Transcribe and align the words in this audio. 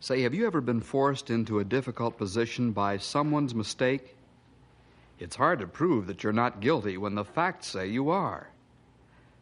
Say, 0.00 0.22
have 0.22 0.32
you 0.32 0.46
ever 0.46 0.60
been 0.60 0.80
forced 0.80 1.28
into 1.28 1.58
a 1.58 1.64
difficult 1.64 2.18
position 2.18 2.70
by 2.70 2.98
someone's 2.98 3.52
mistake? 3.52 4.14
It's 5.18 5.34
hard 5.34 5.58
to 5.58 5.66
prove 5.66 6.06
that 6.06 6.22
you're 6.22 6.32
not 6.32 6.60
guilty 6.60 6.96
when 6.96 7.16
the 7.16 7.24
facts 7.24 7.66
say 7.66 7.88
you 7.88 8.10
are. 8.10 8.48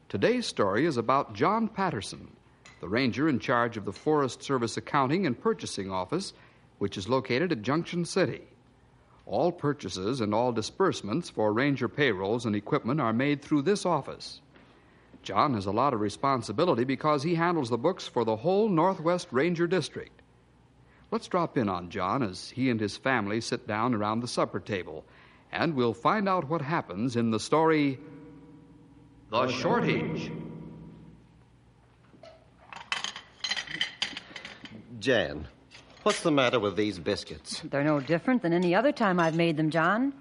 Today's 0.09 0.47
story 0.47 0.87
is 0.87 0.97
about 0.97 1.35
John 1.35 1.69
Patterson, 1.69 2.35
the 2.81 2.89
ranger 2.89 3.29
in 3.29 3.39
charge 3.39 3.77
of 3.77 3.85
the 3.85 3.93
Forest 3.93 4.43
Service 4.43 4.79
Accounting 4.79 5.27
and 5.27 5.39
Purchasing 5.39 5.91
Office, 5.91 6.33
which 6.79 6.97
is 6.97 7.07
located 7.07 7.53
at 7.53 7.61
Junction 7.61 8.07
City. 8.07 8.41
All 9.27 9.53
purchases 9.53 10.23
and 10.23 10.33
all 10.33 10.53
disbursements 10.53 11.29
for 11.29 11.53
ranger 11.53 11.89
payrolls 11.89 12.47
and 12.47 12.57
equipment 12.57 12.99
are 12.99 13.13
made 13.13 13.43
through 13.43 13.63
this 13.63 13.85
office. 13.85 14.41
John 15.23 15.53
has 15.53 15.67
a 15.67 15.73
lot 15.73 15.93
of 15.93 16.01
responsibility 16.01 16.85
because 16.85 17.23
he 17.23 17.35
handles 17.35 17.69
the 17.69 17.77
books 17.77 18.09
for 18.09 18.25
the 18.25 18.37
whole 18.37 18.71
Northwest 18.71 19.29
Ranger 19.33 19.67
District. 19.67 20.16
Let's 21.11 21.29
drop 21.29 21.57
in 21.57 21.69
on 21.69 21.91
John 21.91 22.23
as 22.23 22.51
he 22.51 22.69
and 22.69 22.81
his 22.81 22.97
family 22.97 23.41
sit 23.41 23.67
down 23.67 23.95
around 23.95 24.21
the 24.21 24.29
supper 24.29 24.59
table, 24.59 25.05
and 25.53 25.75
we'll 25.75 25.95
find 25.95 26.29
out 26.29 26.49
what 26.49 26.61
happens 26.61 27.15
in 27.15 27.31
the 27.31 27.39
story 27.39 27.99
The 29.31 29.49
Shortage. 29.49 30.33
Jan, 34.99 35.47
what's 36.03 36.23
the 36.23 36.33
matter 36.33 36.59
with 36.59 36.75
these 36.75 36.99
biscuits? 36.99 37.61
They're 37.61 37.85
no 37.85 38.01
different 38.01 38.43
than 38.43 38.53
any 38.53 38.75
other 38.75 38.91
time 38.91 39.21
I've 39.21 39.37
made 39.37 39.57
them, 39.57 39.71
John. 39.71 40.13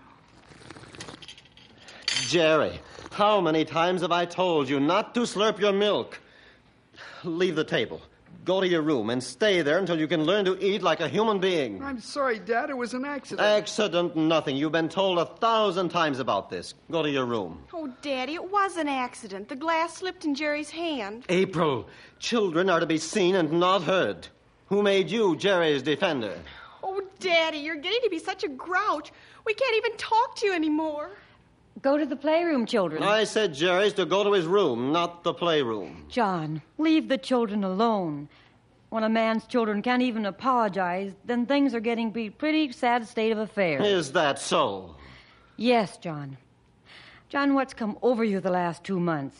Jerry, 2.27 2.79
how 3.11 3.41
many 3.41 3.65
times 3.65 4.01
have 4.01 4.11
I 4.11 4.25
told 4.25 4.69
you 4.69 4.79
not 4.79 5.15
to 5.15 5.21
slurp 5.21 5.59
your 5.59 5.73
milk? 5.73 6.19
Leave 7.23 7.55
the 7.55 7.63
table. 7.63 8.01
Go 8.45 8.61
to 8.61 8.67
your 8.67 8.83
room 8.83 9.09
and 9.09 9.23
stay 9.23 9.63
there 9.63 9.79
until 9.79 9.99
you 9.99 10.07
can 10.07 10.23
learn 10.23 10.45
to 10.45 10.55
eat 10.63 10.83
like 10.83 10.99
a 10.99 11.07
human 11.07 11.39
being. 11.39 11.81
I'm 11.83 11.99
sorry, 11.99 12.37
Dad. 12.37 12.69
It 12.69 12.77
was 12.77 12.93
an 12.93 13.03
accident. 13.03 13.41
Accident, 13.45 14.15
nothing. 14.15 14.55
You've 14.55 14.71
been 14.71 14.87
told 14.87 15.17
a 15.17 15.25
thousand 15.25 15.89
times 15.89 16.19
about 16.19 16.51
this. 16.51 16.75
Go 16.91 17.01
to 17.01 17.09
your 17.09 17.25
room. 17.25 17.63
Oh, 17.73 17.91
Daddy, 18.03 18.35
it 18.35 18.51
was 18.51 18.77
an 18.77 18.87
accident. 18.87 19.49
The 19.49 19.55
glass 19.55 19.95
slipped 19.95 20.25
in 20.25 20.35
Jerry's 20.35 20.69
hand. 20.69 21.25
April, 21.27 21.87
children 22.19 22.69
are 22.69 22.79
to 22.79 22.85
be 22.85 22.99
seen 22.99 23.33
and 23.33 23.51
not 23.53 23.81
heard. 23.81 24.27
Who 24.67 24.83
made 24.83 25.09
you 25.09 25.35
Jerry's 25.35 25.81
defender? 25.81 26.37
Oh, 26.83 27.01
Daddy, 27.19 27.57
you're 27.57 27.75
getting 27.75 28.01
to 28.03 28.09
be 28.11 28.19
such 28.19 28.43
a 28.43 28.47
grouch. 28.47 29.11
We 29.43 29.55
can't 29.55 29.75
even 29.77 29.97
talk 29.97 30.35
to 30.37 30.45
you 30.45 30.53
anymore. 30.53 31.09
Go 31.81 31.97
to 31.97 32.05
the 32.05 32.15
playroom, 32.15 32.65
children. 32.65 33.03
I 33.03 33.25
said 33.25 33.53
Jerry's 33.53 33.93
to 33.93 34.05
go 34.05 34.23
to 34.23 34.31
his 34.31 34.45
room, 34.45 34.93
not 34.93 35.23
the 35.23 35.33
playroom. 35.33 36.05
John, 36.09 36.61
leave 36.77 37.09
the 37.09 37.17
children 37.17 37.63
alone. 37.65 38.29
When 38.95 39.03
a 39.03 39.09
man's 39.09 39.45
children 39.45 39.81
can't 39.81 40.01
even 40.03 40.25
apologize, 40.25 41.11
then 41.25 41.45
things 41.45 41.75
are 41.75 41.81
getting 41.81 42.11
to 42.11 42.13
be 42.13 42.29
pretty 42.29 42.71
sad 42.71 43.05
state 43.05 43.33
of 43.33 43.37
affairs. 43.37 43.85
Is 43.85 44.13
that 44.13 44.39
so? 44.39 44.95
Yes, 45.57 45.97
John. 45.97 46.37
John, 47.27 47.55
what's 47.55 47.73
come 47.73 47.97
over 48.01 48.23
you 48.23 48.39
the 48.39 48.49
last 48.49 48.85
two 48.85 48.97
months? 48.97 49.35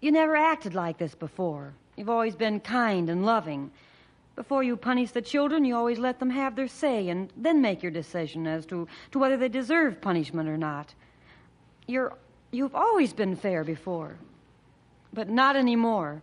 You 0.00 0.12
never 0.12 0.36
acted 0.36 0.76
like 0.76 0.98
this 0.98 1.16
before. 1.16 1.74
You've 1.96 2.08
always 2.08 2.36
been 2.36 2.60
kind 2.60 3.10
and 3.10 3.26
loving. 3.26 3.72
Before 4.36 4.62
you 4.62 4.76
punish 4.76 5.10
the 5.10 5.22
children, 5.22 5.64
you 5.64 5.74
always 5.74 5.98
let 5.98 6.20
them 6.20 6.30
have 6.30 6.54
their 6.54 6.68
say 6.68 7.08
and 7.08 7.32
then 7.36 7.60
make 7.60 7.82
your 7.82 7.90
decision 7.90 8.46
as 8.46 8.64
to, 8.66 8.86
to 9.10 9.18
whether 9.18 9.36
they 9.36 9.48
deserve 9.48 10.00
punishment 10.00 10.48
or 10.48 10.56
not. 10.56 10.94
You're, 11.88 12.16
you've 12.52 12.76
always 12.76 13.12
been 13.12 13.34
fair 13.34 13.64
before, 13.64 14.18
but 15.12 15.28
not 15.28 15.56
anymore. 15.56 16.22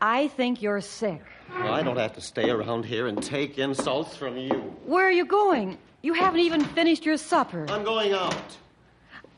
I 0.00 0.28
think 0.28 0.62
you're 0.62 0.80
sick. 0.80 1.22
Well, 1.50 1.72
I 1.72 1.82
don't 1.82 1.98
have 1.98 2.14
to 2.14 2.20
stay 2.20 2.48
around 2.48 2.84
here 2.84 3.06
and 3.06 3.22
take 3.22 3.58
insults 3.58 4.16
from 4.16 4.36
you. 4.36 4.52
Where 4.86 5.06
are 5.06 5.12
you 5.12 5.26
going? 5.26 5.78
You 6.02 6.14
haven't 6.14 6.40
even 6.40 6.64
finished 6.64 7.04
your 7.04 7.18
supper. 7.18 7.66
I'm 7.68 7.84
going 7.84 8.12
out. 8.12 8.56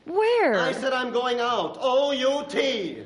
Where? 0.05 0.59
I 0.59 0.71
said 0.71 0.93
I'm 0.93 1.11
going 1.11 1.39
out. 1.39 1.77
O 1.81 2.11
U 2.11 2.45
T. 2.47 3.03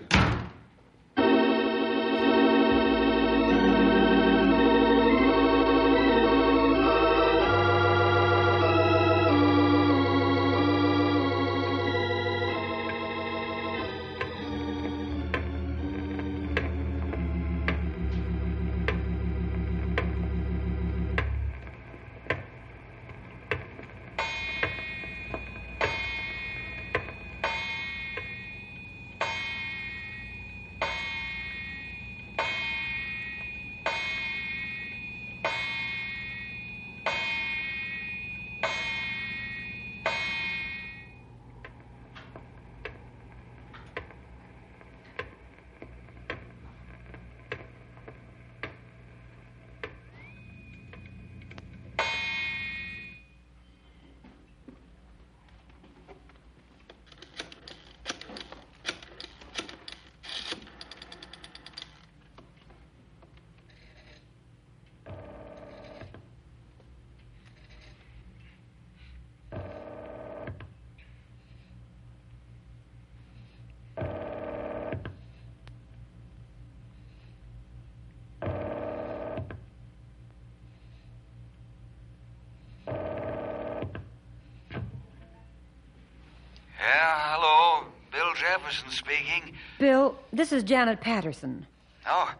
Jefferson 88.57 88.89
speaking. 88.89 89.53
Bill, 89.77 90.17
this 90.33 90.51
is 90.51 90.63
Janet 90.63 90.99
Patterson. 90.99 91.67
Oh, 92.07 92.33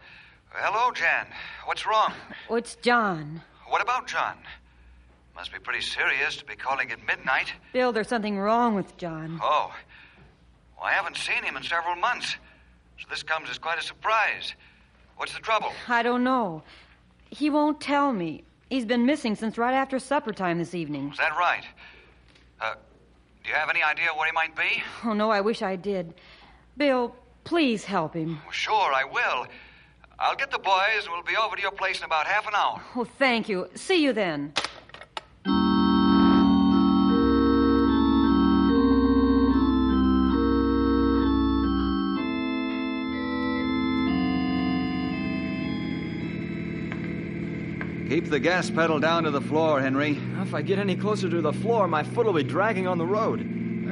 hello, 0.50 0.90
Jan. 0.92 1.26
What's 1.64 1.86
wrong? 1.86 2.12
Oh, 2.50 2.56
it's 2.56 2.74
John. 2.76 3.40
What 3.68 3.80
about 3.80 4.08
John? 4.08 4.34
Must 5.36 5.52
be 5.52 5.60
pretty 5.60 5.80
serious 5.80 6.36
to 6.36 6.44
be 6.44 6.56
calling 6.56 6.90
at 6.90 7.06
midnight. 7.06 7.52
Bill, 7.72 7.92
there's 7.92 8.08
something 8.08 8.36
wrong 8.36 8.74
with 8.74 8.96
John. 8.96 9.38
Oh. 9.40 9.72
Well, 10.76 10.86
I 10.86 10.92
haven't 10.92 11.16
seen 11.16 11.44
him 11.44 11.56
in 11.56 11.62
several 11.62 11.94
months, 11.94 12.34
so 12.98 13.06
this 13.08 13.22
comes 13.22 13.48
as 13.48 13.58
quite 13.58 13.78
a 13.78 13.82
surprise. 13.82 14.54
What's 15.18 15.34
the 15.34 15.40
trouble? 15.40 15.72
I 15.86 16.02
don't 16.02 16.24
know. 16.24 16.64
He 17.30 17.48
won't 17.48 17.80
tell 17.80 18.12
me. 18.12 18.42
He's 18.70 18.84
been 18.84 19.06
missing 19.06 19.36
since 19.36 19.56
right 19.56 19.74
after 19.74 20.00
supper 20.00 20.32
time 20.32 20.58
this 20.58 20.74
evening. 20.74 21.10
Is 21.12 21.18
that 21.18 21.36
right? 21.38 21.64
Uh, 22.60 22.74
do 23.48 23.54
you 23.54 23.58
have 23.58 23.70
any 23.70 23.82
idea 23.82 24.08
where 24.14 24.26
he 24.26 24.32
might 24.32 24.54
be? 24.54 24.82
Oh, 25.04 25.14
no, 25.14 25.30
I 25.30 25.40
wish 25.40 25.62
I 25.62 25.74
did. 25.74 26.12
Bill, 26.76 27.16
please 27.44 27.82
help 27.82 28.12
him. 28.12 28.40
Well, 28.44 28.52
sure, 28.52 28.92
I 28.92 29.04
will. 29.04 29.46
I'll 30.18 30.36
get 30.36 30.50
the 30.50 30.58
boys 30.58 31.04
and 31.04 31.08
we'll 31.12 31.22
be 31.22 31.34
over 31.34 31.56
to 31.56 31.62
your 31.62 31.70
place 31.70 31.98
in 31.98 32.04
about 32.04 32.26
half 32.26 32.46
an 32.46 32.52
hour. 32.54 32.82
Oh, 32.94 33.04
thank 33.04 33.48
you. 33.48 33.70
See 33.74 34.04
you 34.04 34.12
then. 34.12 34.52
Keep 48.18 48.30
the 48.30 48.40
gas 48.40 48.68
pedal 48.68 48.98
down 48.98 49.22
to 49.22 49.30
the 49.30 49.40
floor, 49.40 49.80
Henry. 49.80 50.20
If 50.40 50.52
I 50.52 50.60
get 50.60 50.80
any 50.80 50.96
closer 50.96 51.30
to 51.30 51.40
the 51.40 51.52
floor, 51.52 51.86
my 51.86 52.02
foot 52.02 52.26
will 52.26 52.32
be 52.32 52.42
dragging 52.42 52.88
on 52.88 52.98
the 52.98 53.06
road. 53.06 53.38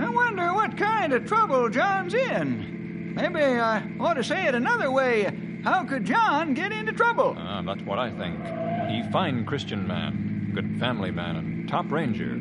I 0.01 0.09
wonder 0.09 0.53
what 0.53 0.77
kind 0.77 1.13
of 1.13 1.29
trouble 1.29 1.69
John's 1.69 2.13
in. 2.13 3.15
Maybe 3.15 3.41
I 3.41 3.89
ought 4.01 4.15
to 4.15 4.25
say 4.25 4.49
it 4.49 4.57
another 4.57 4.91
way. 4.91 5.33
How 5.63 5.85
could 5.85 6.05
John 6.05 6.55
get 6.55 6.73
into 6.73 6.91
trouble? 6.91 7.37
Ah, 7.39 7.63
that's 7.63 7.83
what 7.83 8.01
I 8.01 8.11
think. 8.11 8.37
He 8.91 9.09
fine 9.13 9.45
Christian 9.47 9.87
man, 9.87 10.51
good 10.53 10.77
family 10.81 11.13
man, 11.13 11.37
and 11.37 11.69
top 11.69 11.93
ranger. 11.93 12.41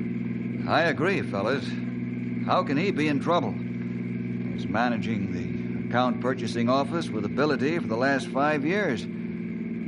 I 0.68 0.86
agree, 0.86 1.22
fellas. 1.22 1.70
How 2.48 2.64
can 2.64 2.78
he 2.78 2.90
be 2.90 3.10
in 3.10 3.20
trouble? 3.20 3.52
He's 3.52 4.66
managing 4.66 5.34
the 5.34 5.88
account 5.88 6.20
purchasing 6.20 6.68
office 6.68 7.12
with 7.12 7.26
ability 7.26 7.78
for 7.78 7.86
the 7.88 7.96
last 7.96 8.28
five 8.30 8.66
years. 8.66 9.06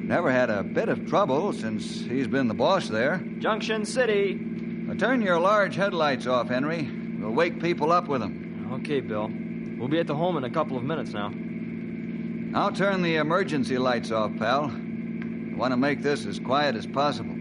Never 0.07 0.31
had 0.31 0.50
a 0.50 0.63
bit 0.63 0.88
of 0.88 1.06
trouble 1.09 1.51
since 1.51 2.00
he's 2.00 2.27
been 2.27 2.48
the 2.48 2.54
boss 2.54 2.88
there. 2.88 3.18
Junction 3.39 3.83
City. 3.83 4.36
Now 4.36 4.94
turn 4.94 5.21
your 5.21 5.38
large 5.38 5.75
headlights 5.75 6.25
off, 6.27 6.48
Henry. 6.48 6.89
We'll 7.19 7.31
wake 7.31 7.62
people 7.62 7.92
up 7.92 8.07
with 8.07 8.21
them. 8.21 8.69
Okay, 8.75 9.01
Bill. 9.01 9.30
We'll 9.77 9.89
be 9.89 10.00
at 10.00 10.07
the 10.07 10.15
home 10.15 10.38
in 10.38 10.45
a 10.45 10.50
couple 10.50 10.77
of 10.77 10.83
minutes 10.86 11.12
now. 11.12 11.33
I'll 12.57 12.71
turn 12.71 13.01
the 13.01 13.18
emergency 13.18 13.77
lights 13.77 14.09
off, 14.12 14.31
pal. 14.38 14.71
I 14.71 15.57
want 15.57 15.74
to 15.74 15.77
make 15.77 16.01
this 16.01 16.25
as 16.25 16.39
quiet 16.39 16.77
as 16.77 16.88
possible. 16.88 17.36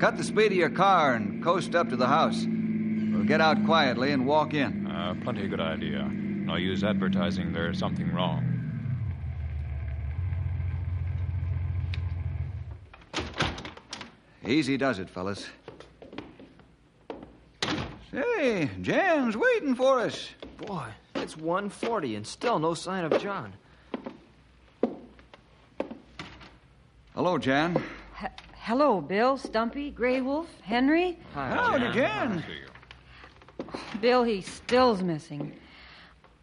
Cut 0.00 0.16
the 0.16 0.24
speed 0.24 0.52
of 0.52 0.58
your 0.58 0.70
car 0.70 1.12
and 1.12 1.44
coast 1.44 1.74
up 1.74 1.90
to 1.90 1.96
the 1.96 2.06
house. 2.06 2.46
We'll 2.46 3.24
get 3.24 3.42
out 3.42 3.62
quietly 3.66 4.10
and 4.12 4.24
walk 4.24 4.54
in. 4.54 4.86
Uh, 4.86 5.16
plenty 5.22 5.46
good 5.48 5.60
idea. 5.60 6.04
No 6.08 6.56
use 6.56 6.82
advertising 6.82 7.52
there's 7.52 7.78
something 7.78 8.10
wrong. 8.10 8.53
Easy 14.46 14.76
does 14.76 14.98
it, 14.98 15.08
fellas. 15.08 15.46
Say, 18.12 18.70
Jan's 18.82 19.36
waiting 19.36 19.74
for 19.74 20.00
us. 20.00 20.28
Boy, 20.58 20.86
it's 21.14 21.36
140 21.36 22.16
and 22.16 22.26
still 22.26 22.58
no 22.58 22.74
sign 22.74 23.04
of 23.04 23.20
John. 23.20 23.52
Hello, 27.14 27.38
Jan. 27.38 27.82
H- 28.22 28.30
hello, 28.54 29.00
Bill, 29.00 29.36
Stumpy, 29.38 29.90
Grey 29.90 30.20
Wolf, 30.20 30.48
Henry. 30.62 31.18
Hi, 31.32 31.48
Howdy, 31.48 31.92
Jan. 31.92 32.44
See 32.46 32.52
you. 32.52 33.78
Bill, 34.00 34.24
he 34.24 34.42
still's 34.42 35.02
missing. 35.02 35.52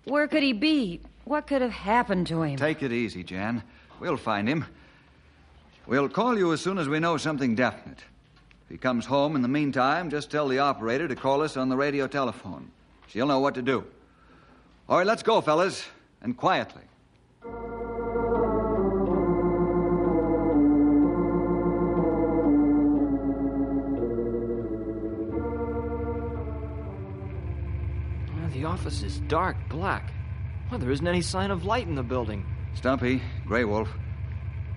Where 0.06 0.28
could 0.28 0.44
he 0.44 0.54
be? 0.54 1.02
What 1.26 1.46
could 1.46 1.62
have 1.62 1.72
happened 1.72 2.28
to 2.28 2.42
him? 2.42 2.58
Take 2.58 2.82
it 2.84 2.92
easy, 2.92 3.24
Jan. 3.24 3.64
We'll 4.00 4.18
find 4.18 4.48
him. 4.48 4.66
We'll 5.92 6.08
call 6.08 6.38
you 6.38 6.54
as 6.54 6.62
soon 6.62 6.78
as 6.78 6.88
we 6.88 7.00
know 7.00 7.18
something 7.18 7.54
definite. 7.54 8.00
If 8.64 8.70
he 8.70 8.78
comes 8.78 9.06
home 9.06 9.36
in 9.36 9.42
the 9.42 9.50
meantime, 9.50 10.10
just 10.10 10.32
tell 10.32 10.48
the 10.48 10.60
operator 10.60 11.06
to 11.06 11.18
call 11.18 11.42
us 11.42 11.58
on 11.58 11.68
the 11.68 11.76
radio 11.76 12.08
telephone. 12.08 12.72
She'll 13.08 13.28
know 13.28 13.40
what 13.40 13.56
to 13.56 13.62
do. 13.62 13.84
All 14.88 14.98
right, 14.98 15.06
let's 15.06 15.22
go, 15.22 15.42
fellas, 15.42 15.86
and 16.22 16.38
quietly. 16.38 16.84
The 28.54 28.64
office 28.66 29.04
is 29.04 29.20
dark 29.28 29.58
black. 29.68 30.14
Well, 30.70 30.80
there 30.80 30.92
isn't 30.92 31.06
any 31.06 31.22
sign 31.22 31.52
of 31.52 31.66
light 31.66 31.88
in 31.88 31.96
the 31.96 32.04
building. 32.04 32.46
Stumpy, 32.76 33.22
Grey 33.46 33.66
Wolf, 33.66 33.90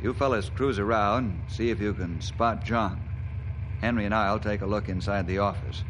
you 0.05 0.13
fellas 0.13 0.51
cruise 0.51 0.79
around 0.79 1.25
and 1.25 1.51
see 1.51 1.71
if 1.71 1.81
you 1.81 1.95
can 1.95 2.21
spot 2.21 2.63
John. 2.63 3.01
Henry 3.81 4.05
and 4.05 4.15
I'll 4.15 4.39
take 4.39 4.61
a 4.61 4.67
look 4.67 4.91
inside 4.91 5.27
the 5.27 5.39
office. 5.39 5.83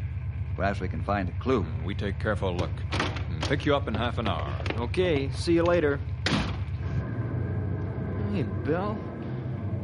Perhaps 0.55 0.79
we 0.79 0.87
can 0.87 1.03
find 1.03 1.27
a 1.27 1.33
clue. 1.33 1.63
Hmm, 1.63 1.83
we 1.83 1.95
take 1.95 2.17
careful 2.17 2.55
look. 2.55 2.69
And 2.93 3.41
pick 3.41 3.65
you 3.65 3.75
up 3.75 3.89
in 3.89 3.93
half 3.93 4.17
an 4.17 4.29
hour. 4.29 4.49
Okay, 4.77 5.29
see 5.31 5.51
you 5.51 5.63
later. 5.63 5.99
Hey, 8.31 8.43
Bill. 8.63 8.97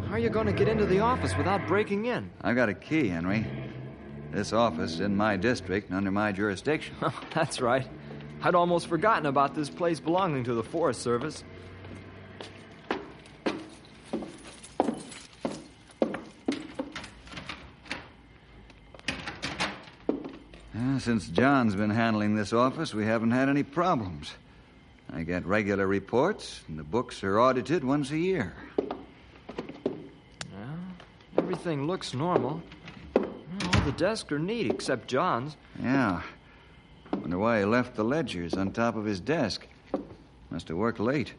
How 0.07 0.13
are 0.13 0.19
you 0.19 0.29
going 0.29 0.47
to 0.47 0.53
get 0.53 0.69
into 0.69 0.85
the 0.85 1.01
office 1.01 1.35
without 1.35 1.67
breaking 1.67 2.05
in? 2.05 2.29
I've 2.41 2.55
got 2.55 2.69
a 2.69 2.73
key, 2.73 3.09
Henry. 3.09 3.45
This 4.31 4.53
office 4.53 4.93
is 4.93 4.99
in 5.01 5.13
my 5.13 5.35
district 5.35 5.89
and 5.89 5.97
under 5.97 6.11
my 6.11 6.31
jurisdiction. 6.31 6.95
Oh, 7.01 7.13
That's 7.33 7.59
right. 7.59 7.85
I'd 8.41 8.55
almost 8.55 8.87
forgotten 8.87 9.25
about 9.25 9.55
this 9.55 9.69
place 9.69 9.99
belonging 9.99 10.45
to 10.45 10.53
the 10.53 10.63
Forest 10.63 11.01
Service. 11.01 11.43
Since 20.99 21.27
John's 21.27 21.75
been 21.75 21.91
handling 21.91 22.35
this 22.35 22.53
office, 22.53 22.93
we 22.93 23.05
haven't 23.05 23.31
had 23.31 23.49
any 23.49 23.63
problems. 23.63 24.33
I 25.13 25.23
get 25.23 25.45
regular 25.45 25.85
reports, 25.85 26.61
and 26.67 26.79
the 26.79 26.83
books 26.83 27.23
are 27.23 27.39
audited 27.39 27.83
once 27.83 28.11
a 28.11 28.17
year. 28.17 28.53
Well, 28.77 28.97
everything 31.37 31.85
looks 31.85 32.13
normal. 32.13 32.61
All 33.15 33.81
the 33.85 33.91
desks 33.91 34.31
are 34.31 34.39
neat 34.39 34.71
except 34.71 35.07
John's. 35.07 35.57
Yeah. 35.81 36.21
Wonder 37.13 37.37
why 37.37 37.59
he 37.59 37.65
left 37.65 37.95
the 37.95 38.03
ledgers 38.03 38.53
on 38.53 38.71
top 38.71 38.95
of 38.95 39.05
his 39.05 39.19
desk. 39.19 39.67
Must 40.49 40.67
have 40.69 40.77
worked 40.77 40.99
late. 40.99 41.33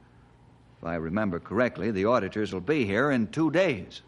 If 0.85 0.89
I 0.89 0.95
remember 0.97 1.39
correctly, 1.39 1.89
the 1.89 2.05
auditors 2.05 2.53
will 2.53 2.61
be 2.61 2.85
here 2.85 3.09
in 3.09 3.25
two 3.29 3.49
days. 3.49 4.03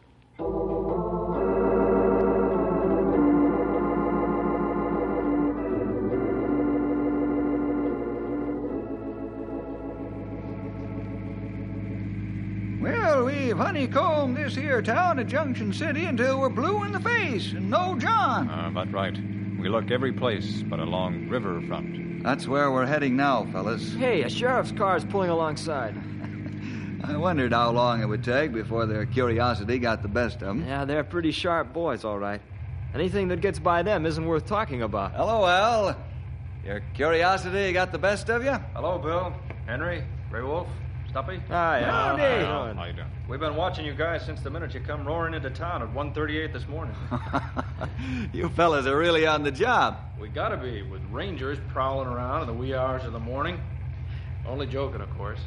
Well, 12.80 13.26
we've 13.26 13.58
honeycombed 13.58 14.38
this 14.38 14.54
here 14.54 14.84
town 14.84 15.18
of 15.18 15.26
Junction 15.26 15.74
City 15.74 16.06
until 16.06 16.40
we're 16.40 16.50
blue 16.50 16.84
in 16.84 16.92
the 16.92 17.00
face 17.00 17.54
and 17.54 17.72
no 17.72 17.98
John. 17.98 18.48
Uh, 18.48 18.70
but 18.72 18.92
right. 18.92 19.18
We 19.60 19.68
look 19.68 19.90
every 19.90 20.14
place 20.14 20.62
but 20.62 20.80
along 20.80 21.28
riverfront. 21.28 22.22
That's 22.22 22.48
where 22.48 22.72
we're 22.72 22.86
heading 22.86 23.16
now, 23.16 23.48
fellas. 23.52 23.96
Hey, 23.96 24.22
a 24.22 24.30
sheriff's 24.30 24.72
car 24.72 24.96
is 24.96 25.06
pulling 25.06 25.32
alongside. 25.32 25.96
I 27.04 27.16
wondered 27.18 27.54
how 27.54 27.72
long 27.72 28.02
it 28.02 28.06
would 28.06 28.24
take 28.24 28.54
before 28.54 28.86
their 28.86 29.06
curiosity 29.06 29.78
got 29.80 30.02
the 30.02 30.08
best 30.08 30.36
of 30.36 30.48
them. 30.48 30.66
Yeah, 30.68 30.86
they're 30.86 31.04
pretty 31.04 31.32
sharp 31.32 31.74
boys, 31.74 32.04
all 32.04 32.18
right. 32.18 32.42
Anything 32.94 33.28
that 33.30 33.42
gets 33.42 33.60
by 33.60 33.84
them 33.84 34.06
isn't 34.06 34.26
worth 34.26 34.46
talking 34.46 34.82
about. 34.82 35.14
Hello, 35.14 35.46
Al. 35.46 35.98
Your 36.66 36.82
curiosity 36.96 37.72
got 37.72 37.92
the 37.92 37.98
best 37.98 38.30
of 38.30 38.44
you? 38.44 38.52
Hello, 38.74 38.98
Bill. 38.98 39.34
Henry. 39.66 40.04
Grey 40.30 40.42
Wolf. 40.42 40.68
Stumpy. 41.10 41.40
Hi, 41.48 41.84
Howdy. 41.84 42.22
how 42.22 42.68
you? 42.68 42.74
How 42.74 42.86
you 42.86 42.94
doing? 42.94 43.08
We've 43.30 43.40
been 43.40 43.56
watching 43.56 43.86
you 43.86 43.94
guys 43.94 44.26
since 44.26 44.42
the 44.42 44.50
minute 44.50 44.74
you 44.74 44.82
come 44.82 45.06
roaring 45.06 45.34
into 45.34 45.50
town 45.50 45.82
at 45.82 45.88
138 45.94 46.52
this 46.52 46.68
morning. 46.68 46.96
you 48.34 48.50
fellas 48.50 48.86
are 48.86 48.98
really 48.98 49.26
on 49.26 49.44
the 49.44 49.52
job. 49.52 49.98
we 50.20 50.28
gotta 50.28 50.58
be, 50.58 50.82
with 50.82 51.02
rangers 51.12 51.58
prowling 51.70 52.08
around 52.08 52.42
in 52.42 52.48
the 52.48 52.54
wee 52.54 52.74
hours 52.74 53.06
of 53.06 53.14
the 53.14 53.20
morning. 53.20 53.60
Only 54.46 54.68
joking, 54.68 55.02
of 55.02 55.10
course. 55.18 55.40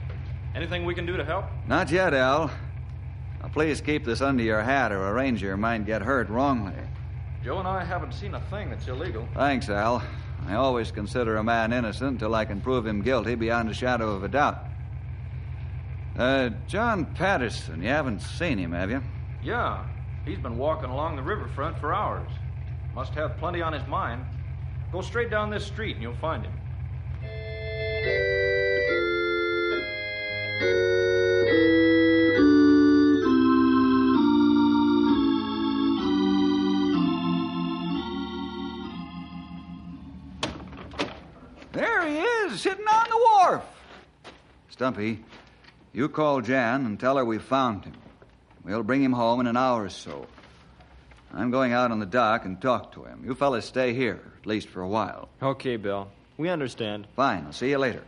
Anything 0.54 0.85
we 0.85 0.95
can 0.95 1.07
do 1.07 1.16
to 1.16 1.25
help? 1.25 1.45
Not 1.69 1.90
yet, 1.90 2.12
Al. 2.12 2.50
Now, 3.40 3.49
please 3.49 3.80
keep 3.80 4.04
this 4.04 4.21
under 4.21 4.42
your 4.42 4.62
hat, 4.62 4.92
or 4.92 5.09
a 5.09 5.12
ranger 5.12 5.57
might 5.57 5.87
get 5.87 6.02
hurt 6.02 6.28
wrongly. 6.28 6.75
Joe 7.45 7.59
and 7.59 7.69
I 7.69 7.85
haven't 7.85 8.12
seen 8.12 8.35
a 8.35 8.40
thing 8.42 8.69
that's 8.71 8.87
illegal. 8.87 9.26
Thanks, 9.35 9.69
Al. 9.69 10.02
I 10.47 10.54
always 10.54 10.90
consider 10.90 11.37
a 11.37 11.45
man 11.45 11.73
innocent 11.73 12.12
until 12.12 12.35
I 12.35 12.45
can 12.45 12.61
prove 12.61 12.87
him 12.87 13.02
guilty 13.02 13.35
beyond 13.35 13.71
a 13.71 13.75
shadow 13.75 14.11
of 14.11 14.25
a 14.25 14.28
doubt. 14.28 14.59
Uh, 16.19 16.50
John 16.66 17.07
Patterson, 17.07 17.83
you 17.83 17.88
haven't 17.88 18.21
seen 18.21 18.59
him, 18.59 18.73
have 18.73 18.90
you? 18.90 19.02
Yeah, 19.42 19.85
he's 20.26 20.38
been 20.38 20.59
walking 20.59 20.90
along 20.90 21.16
the 21.16 21.23
riverfront 21.23 21.78
for 21.78 21.95
hours. 21.95 22.28
Must 22.95 23.14
have 23.14 23.38
plenty 23.38 23.62
on 23.62 23.73
his 23.73 23.87
mind. 23.87 24.25
Go 24.92 25.00
straight 25.00 25.30
down 25.30 25.50
this 25.50 25.64
street 25.64 25.95
and 25.95 26.02
you'll 26.02 26.14
find 26.16 26.45
him. 26.45 26.52
Stumpy, 44.80 45.22
you 45.92 46.08
call 46.08 46.40
Jan 46.40 46.87
and 46.87 46.99
tell 46.99 47.18
her 47.18 47.25
we 47.26 47.37
found 47.37 47.84
him. 47.84 47.92
We'll 48.64 48.82
bring 48.82 49.04
him 49.04 49.12
home 49.12 49.38
in 49.40 49.46
an 49.46 49.54
hour 49.54 49.84
or 49.84 49.90
so. 49.90 50.26
I'm 51.34 51.50
going 51.50 51.75
out 51.75 51.90
on 51.90 51.99
the 51.99 52.06
dock 52.06 52.46
and 52.46 52.58
talk 52.58 52.92
to 52.92 53.04
him. 53.04 53.22
You 53.22 53.34
fellas 53.34 53.66
stay 53.66 53.92
here, 53.92 54.22
at 54.40 54.46
least 54.46 54.68
for 54.68 54.80
a 54.80 54.88
while. 54.88 55.28
Okay, 55.42 55.76
Bill. 55.76 56.08
We 56.38 56.49
understand. 56.49 57.08
Fine. 57.14 57.44
I'll 57.44 57.52
see 57.52 57.68
you 57.68 57.76
later. 57.76 58.02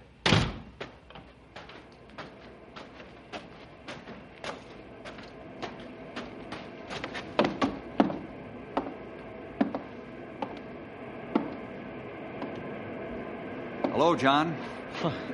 Hello, 13.92 14.16
John. 14.16 14.56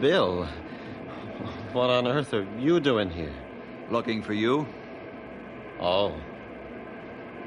Bill, 0.00 0.44
what 1.72 1.90
on 1.90 2.06
earth 2.06 2.32
are 2.32 2.46
you 2.58 2.78
doing 2.78 3.10
here? 3.10 3.32
Looking 3.90 4.22
for 4.22 4.32
you? 4.32 4.66
Oh. 5.80 6.14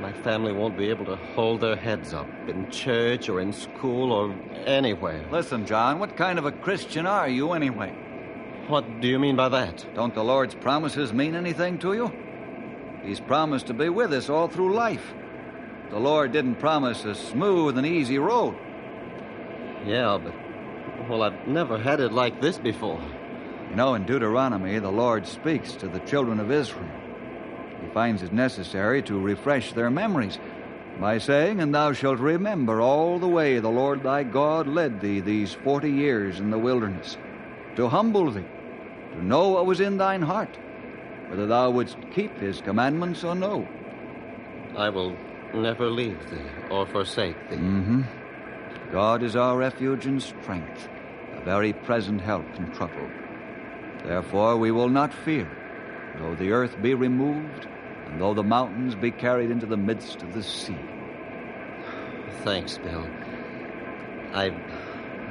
My 0.00 0.12
family 0.12 0.52
won't 0.52 0.76
be 0.76 0.90
able 0.90 1.04
to 1.06 1.16
hold 1.16 1.60
their 1.60 1.74
heads 1.74 2.14
up 2.14 2.28
in 2.46 2.70
church 2.70 3.28
or 3.28 3.40
in 3.40 3.52
school 3.52 4.12
or 4.12 4.32
anywhere. 4.64 5.24
Listen, 5.32 5.66
John, 5.66 5.98
what 5.98 6.16
kind 6.16 6.38
of 6.38 6.46
a 6.46 6.52
Christian 6.52 7.04
are 7.04 7.28
you 7.28 7.52
anyway? 7.52 7.90
What 8.68 9.00
do 9.00 9.08
you 9.08 9.18
mean 9.18 9.34
by 9.34 9.48
that? 9.48 9.84
Don't 9.94 10.14
the 10.14 10.22
Lord's 10.22 10.54
promises 10.54 11.12
mean 11.12 11.34
anything 11.34 11.78
to 11.78 11.94
you? 11.94 12.12
He's 13.02 13.18
promised 13.18 13.66
to 13.68 13.74
be 13.74 13.88
with 13.88 14.12
us 14.12 14.28
all 14.28 14.46
through 14.46 14.74
life. 14.74 15.12
The 15.90 15.98
Lord 15.98 16.32
didn't 16.32 16.56
promise 16.56 17.04
a 17.04 17.14
smooth 17.14 17.76
and 17.76 17.86
easy 17.86 18.18
road. 18.18 18.56
Yeah, 19.84 20.18
but. 20.22 20.34
Well, 21.08 21.22
I've 21.22 21.46
never 21.46 21.78
had 21.78 22.00
it 22.00 22.12
like 22.12 22.40
this 22.40 22.58
before. 22.58 23.00
You 23.70 23.76
know, 23.76 23.94
in 23.94 24.04
Deuteronomy, 24.04 24.78
the 24.78 24.90
Lord 24.90 25.26
speaks 25.26 25.72
to 25.74 25.88
the 25.88 26.00
children 26.00 26.40
of 26.40 26.50
Israel. 26.50 26.88
He 27.82 27.88
finds 27.88 28.22
it 28.22 28.32
necessary 28.32 29.02
to 29.02 29.18
refresh 29.18 29.72
their 29.72 29.90
memories 29.90 30.38
by 30.98 31.18
saying, 31.18 31.60
And 31.60 31.74
thou 31.74 31.92
shalt 31.92 32.18
remember 32.18 32.80
all 32.80 33.18
the 33.18 33.28
way 33.28 33.58
the 33.58 33.68
Lord 33.68 34.02
thy 34.02 34.24
God 34.24 34.66
led 34.66 35.00
thee 35.00 35.20
these 35.20 35.52
forty 35.52 35.92
years 35.92 36.40
in 36.40 36.50
the 36.50 36.58
wilderness, 36.58 37.16
to 37.76 37.88
humble 37.88 38.30
thee, 38.30 38.44
to 39.12 39.24
know 39.24 39.48
what 39.50 39.66
was 39.66 39.80
in 39.80 39.96
thine 39.96 40.22
heart, 40.22 40.56
whether 41.28 41.46
thou 41.46 41.70
wouldst 41.70 41.96
keep 42.12 42.36
his 42.38 42.60
commandments 42.60 43.22
or 43.22 43.34
no. 43.34 43.66
I 44.76 44.88
will 44.88 45.16
never 45.54 45.88
leave 45.88 46.18
thee 46.30 46.50
or 46.70 46.86
forsake 46.86 47.48
thee. 47.48 47.56
Mm-hmm. 47.56 48.02
God 48.90 49.22
is 49.22 49.36
our 49.36 49.56
refuge 49.56 50.06
and 50.06 50.22
strength, 50.22 50.88
a 51.34 51.44
very 51.44 51.72
present 51.72 52.20
help 52.20 52.46
in 52.56 52.70
trouble. 52.72 53.08
Therefore 54.04 54.56
we 54.56 54.70
will 54.70 54.88
not 54.88 55.12
fear, 55.12 55.50
though 56.18 56.34
the 56.34 56.52
earth 56.52 56.80
be 56.80 56.94
removed, 56.94 57.66
and 58.06 58.20
though 58.20 58.32
the 58.32 58.42
mountains 58.42 58.94
be 58.94 59.10
carried 59.10 59.50
into 59.50 59.66
the 59.66 59.76
midst 59.76 60.22
of 60.22 60.32
the 60.32 60.42
sea. 60.42 60.78
Thanks, 62.44 62.78
Bill. 62.78 63.06
I. 64.32 64.50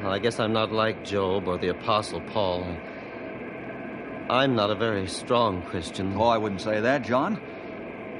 Well, 0.03 0.11
I 0.11 0.19
guess 0.19 0.39
I'm 0.39 0.53
not 0.53 0.71
like 0.71 1.03
Job 1.03 1.47
or 1.47 1.57
the 1.57 1.69
Apostle 1.69 2.21
Paul. 2.21 2.77
I'm 4.29 4.55
not 4.55 4.69
a 4.69 4.75
very 4.75 5.07
strong 5.07 5.63
Christian. 5.63 6.13
Oh, 6.15 6.25
I 6.25 6.37
wouldn't 6.37 6.61
say 6.61 6.81
that, 6.81 7.01
John. 7.01 7.41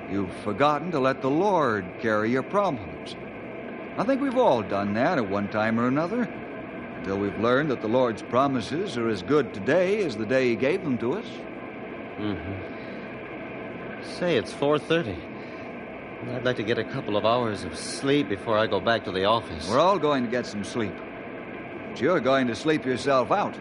You've 0.09 0.33
forgotten 0.37 0.89
to 0.91 0.99
let 0.99 1.21
the 1.21 1.29
Lord 1.29 1.85
carry 2.01 2.31
your 2.31 2.41
problems. 2.41 3.15
I 3.97 4.03
think 4.03 4.21
we've 4.21 4.37
all 4.37 4.61
done 4.61 4.93
that 4.93 5.17
at 5.17 5.27
one 5.27 5.47
time 5.49 5.79
or 5.79 5.87
another, 5.87 6.29
until 6.99 7.17
we've 7.17 7.39
learned 7.39 7.71
that 7.71 7.81
the 7.81 7.87
Lord's 7.87 8.21
promises 8.21 8.95
are 8.95 9.09
as 9.09 9.23
good 9.23 9.55
today 9.55 10.03
as 10.03 10.15
the 10.15 10.25
day 10.25 10.49
He 10.49 10.55
gave 10.55 10.83
them 10.83 10.99
to 10.99 11.13
us. 11.13 11.25
Mm-hmm. 12.19 14.03
Say, 14.03 14.37
it's 14.37 14.53
4.30. 14.53 16.35
I'd 16.35 16.45
like 16.45 16.57
to 16.57 16.63
get 16.63 16.77
a 16.77 16.83
couple 16.83 17.17
of 17.17 17.25
hours 17.25 17.63
of 17.63 17.75
sleep 17.77 18.29
before 18.29 18.57
I 18.57 18.67
go 18.67 18.79
back 18.79 19.03
to 19.05 19.11
the 19.11 19.25
office. 19.25 19.67
We're 19.69 19.79
all 19.79 19.97
going 19.97 20.23
to 20.23 20.29
get 20.29 20.45
some 20.45 20.63
sleep. 20.63 20.93
But 21.89 21.99
you're 21.99 22.19
going 22.19 22.47
to 22.47 22.55
sleep 22.55 22.85
yourself 22.85 23.31
out. 23.31 23.57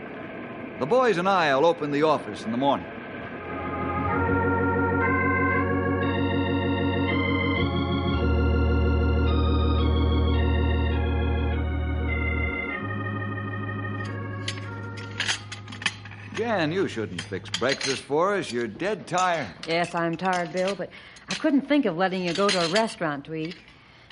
The 0.79 0.87
boys 0.87 1.17
and 1.17 1.29
I 1.29 1.55
will 1.57 1.65
open 1.65 1.91
the 1.91 2.03
office 2.03 2.45
in 2.45 2.51
the 2.51 2.59
morning. 2.59 2.87
Jan, 16.47 16.71
you 16.71 16.87
shouldn't 16.87 17.23
fix 17.23 17.51
breakfast 17.51 18.03
for 18.03 18.37
us. 18.37 18.53
You're 18.53 18.69
dead 18.69 19.09
tired. 19.09 19.49
Yes, 19.67 19.97
I'm 19.97 20.17
tired, 20.17 20.53
Bill, 20.53 20.77
but 20.77 20.91
I 21.29 21.35
couldn't 21.35 21.63
think 21.63 21.87
of 21.87 21.97
letting 21.97 22.23
you 22.23 22.33
go 22.33 22.49
to 22.49 22.65
a 22.65 22.69
restaurant 22.69 23.25
to 23.25 23.35
eat. 23.35 23.57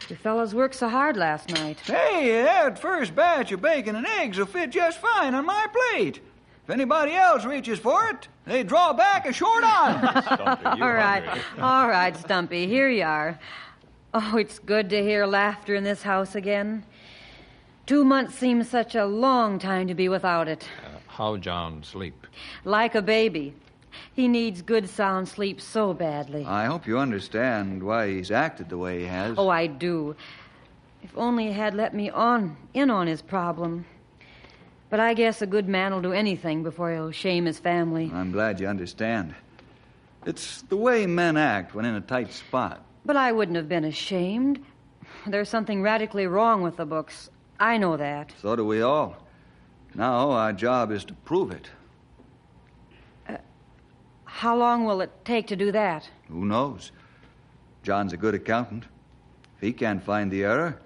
You 0.09 0.17
fellows 0.17 0.53
worked 0.53 0.75
so 0.75 0.89
hard 0.89 1.17
last 1.17 1.49
night. 1.51 1.79
Hey, 1.79 2.43
that 2.43 2.77
first 2.81 3.15
batch 3.15 3.53
of 3.53 3.63
bacon 3.63 3.95
and 3.95 4.05
eggs 4.19 4.37
will 4.37 4.47
fit 4.47 4.71
just 4.71 4.99
fine 4.99 5.33
on 5.33 5.47
my 5.47 5.69
plate. 5.73 6.19
If 6.65 6.71
anybody 6.71 7.13
else 7.13 7.45
reaches 7.45 7.79
for 7.79 8.09
it, 8.09 8.27
they 8.47 8.65
draw 8.65 8.93
back 8.93 9.27
a 9.27 9.33
short 9.33 9.63
arm. 9.63 10.05
all 10.83 10.93
right, 10.93 11.23
all 11.61 11.89
right, 11.89 12.17
Stumpy, 12.17 12.67
here 12.67 12.91
you 12.91 13.05
are. 13.05 13.39
Oh, 14.13 14.37
it's 14.39 14.59
good 14.59 14.91
to 14.91 15.01
hear 15.01 15.25
laughter 15.25 15.77
in 15.77 15.85
this 15.85 16.03
house 16.03 16.35
again. 16.35 16.85
Two 17.87 18.05
months 18.05 18.35
seems 18.35 18.69
such 18.69 18.97
a 18.97 19.07
long 19.07 19.61
time 19.61 19.87
to 19.87 19.95
be 19.95 20.09
without 20.09 20.49
it. 20.49 20.69
How 21.15 21.37
John 21.37 21.85
sleep? 21.85 22.27
Like 22.65 22.97
a 22.97 23.03
baby. 23.03 23.55
He 24.15 24.27
needs 24.27 24.63
good 24.63 24.89
sound 24.89 25.29
sleep 25.29 25.61
so 25.61 25.95
badly. 25.95 26.45
I 26.45 26.65
hope 26.65 26.89
you 26.89 26.99
understand 26.99 27.85
why 27.85 28.09
he's 28.09 28.33
acted 28.33 28.69
the 28.69 28.79
way 28.79 28.99
he 28.99 29.07
has. 29.07 29.37
Oh, 29.39 29.49
I 29.49 29.69
do. 29.69 30.17
If 31.05 31.17
only 31.17 31.47
he 31.47 31.53
had 31.53 31.73
let 31.73 31.95
me 31.95 32.11
on 32.11 32.57
in 32.75 32.91
on 32.91 33.07
his 33.07 33.23
problem. 33.23 33.87
But 34.91 34.99
I 34.99 35.15
guess 35.15 35.41
a 35.41 35.47
good 35.47 35.69
man 35.69 35.93
will 35.93 36.03
do 36.03 36.13
anything 36.13 36.65
before 36.65 36.93
he'll 36.93 37.13
shame 37.13 37.45
his 37.45 37.61
family. 37.61 38.11
I'm 38.13 38.33
glad 38.33 38.59
you 38.59 38.67
understand. 38.67 39.37
It's 40.27 40.63
the 40.63 40.77
way 40.77 41.07
men 41.07 41.37
act 41.37 41.77
when 41.77 41.85
in 41.85 41.95
a 41.95 42.01
tight 42.01 42.33
spot. 42.33 42.85
But 43.05 43.17
I 43.17 43.31
wouldn't 43.31 43.57
have 43.57 43.69
been 43.69 43.85
ashamed. 43.85 44.65
There's 45.29 45.49
something 45.49 45.81
radically 45.81 46.27
wrong 46.27 46.63
with 46.63 46.77
the 46.77 46.87
books. 46.87 47.31
I 47.61 47.79
know 47.79 47.97
that. 47.97 48.33
So 48.43 48.57
do 48.57 48.67
we 48.67 48.83
all. 48.83 49.24
Now 49.95 50.31
our 50.31 50.53
job 50.53 50.91
is 50.91 51.05
to 51.05 51.15
prove 51.15 51.51
it. 51.51 51.69
Uh, 53.29 53.37
how 54.25 54.57
long 54.57 54.85
will 54.85 55.01
it 55.01 55.11
take 55.25 55.47
to 55.49 55.57
do 55.57 55.73
that? 55.73 56.09
Who 56.29 56.45
knows? 56.45 56.91
John's 57.83 58.13
a 58.13 58.17
good 58.17 58.35
accountant. 58.35 58.85
If 59.57 59.61
he 59.61 59.73
can't 59.73 60.03
find 60.03 60.31
the 60.31 60.45
error, 60.45 60.81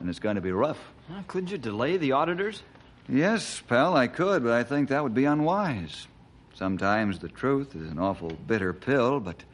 then 0.00 0.08
it's 0.08 0.20
going 0.20 0.36
to 0.36 0.40
be 0.40 0.52
rough. 0.52 0.78
Couldn't 1.26 1.50
you 1.50 1.58
delay 1.58 1.96
the 1.96 2.12
auditors? 2.12 2.62
Yes, 3.08 3.62
pal, 3.66 3.96
I 3.96 4.06
could, 4.06 4.44
but 4.44 4.52
I 4.52 4.62
think 4.62 4.88
that 4.88 5.02
would 5.02 5.14
be 5.14 5.24
unwise. 5.24 6.06
Sometimes 6.54 7.18
the 7.18 7.28
truth 7.28 7.74
is 7.74 7.90
an 7.90 7.98
awful 7.98 8.30
bitter 8.46 8.72
pill, 8.72 9.20
but 9.20 9.44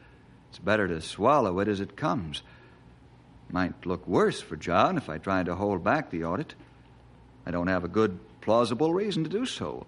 it's 0.49 0.59
better 0.59 0.87
to 0.87 1.01
swallow 1.01 1.59
it 1.59 1.67
as 1.67 1.79
it 1.79 1.95
comes. 1.95 2.41
Might 3.49 3.85
look 3.85 4.07
worse 4.07 4.41
for 4.41 4.55
John 4.55 4.97
if 4.97 5.09
I 5.09 5.17
tried 5.17 5.45
to 5.45 5.55
hold 5.55 5.83
back 5.83 6.09
the 6.09 6.25
audit. 6.25 6.55
I 7.45 7.51
don't 7.51 7.67
have 7.67 7.83
a 7.83 7.87
good, 7.87 8.19
plausible 8.45 8.93
reason 8.93 9.23
to 9.23 9.29
do 9.29 9.45
so. 9.45 9.85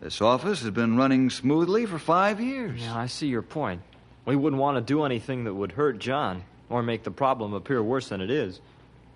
This 0.00 0.20
office 0.20 0.60
has 0.60 0.70
been 0.70 0.96
running 0.96 1.30
smoothly 1.30 1.86
for 1.86 1.98
five 1.98 2.40
years. 2.40 2.82
Yeah, 2.82 2.96
I 2.96 3.06
see 3.06 3.28
your 3.28 3.42
point. 3.42 3.80
We 4.26 4.36
wouldn't 4.36 4.60
want 4.60 4.76
to 4.76 4.82
do 4.82 5.04
anything 5.04 5.44
that 5.44 5.54
would 5.54 5.72
hurt 5.72 5.98
John 5.98 6.44
or 6.68 6.82
make 6.82 7.02
the 7.02 7.10
problem 7.10 7.54
appear 7.54 7.82
worse 7.82 8.10
than 8.10 8.20
it 8.20 8.30
is. 8.30 8.60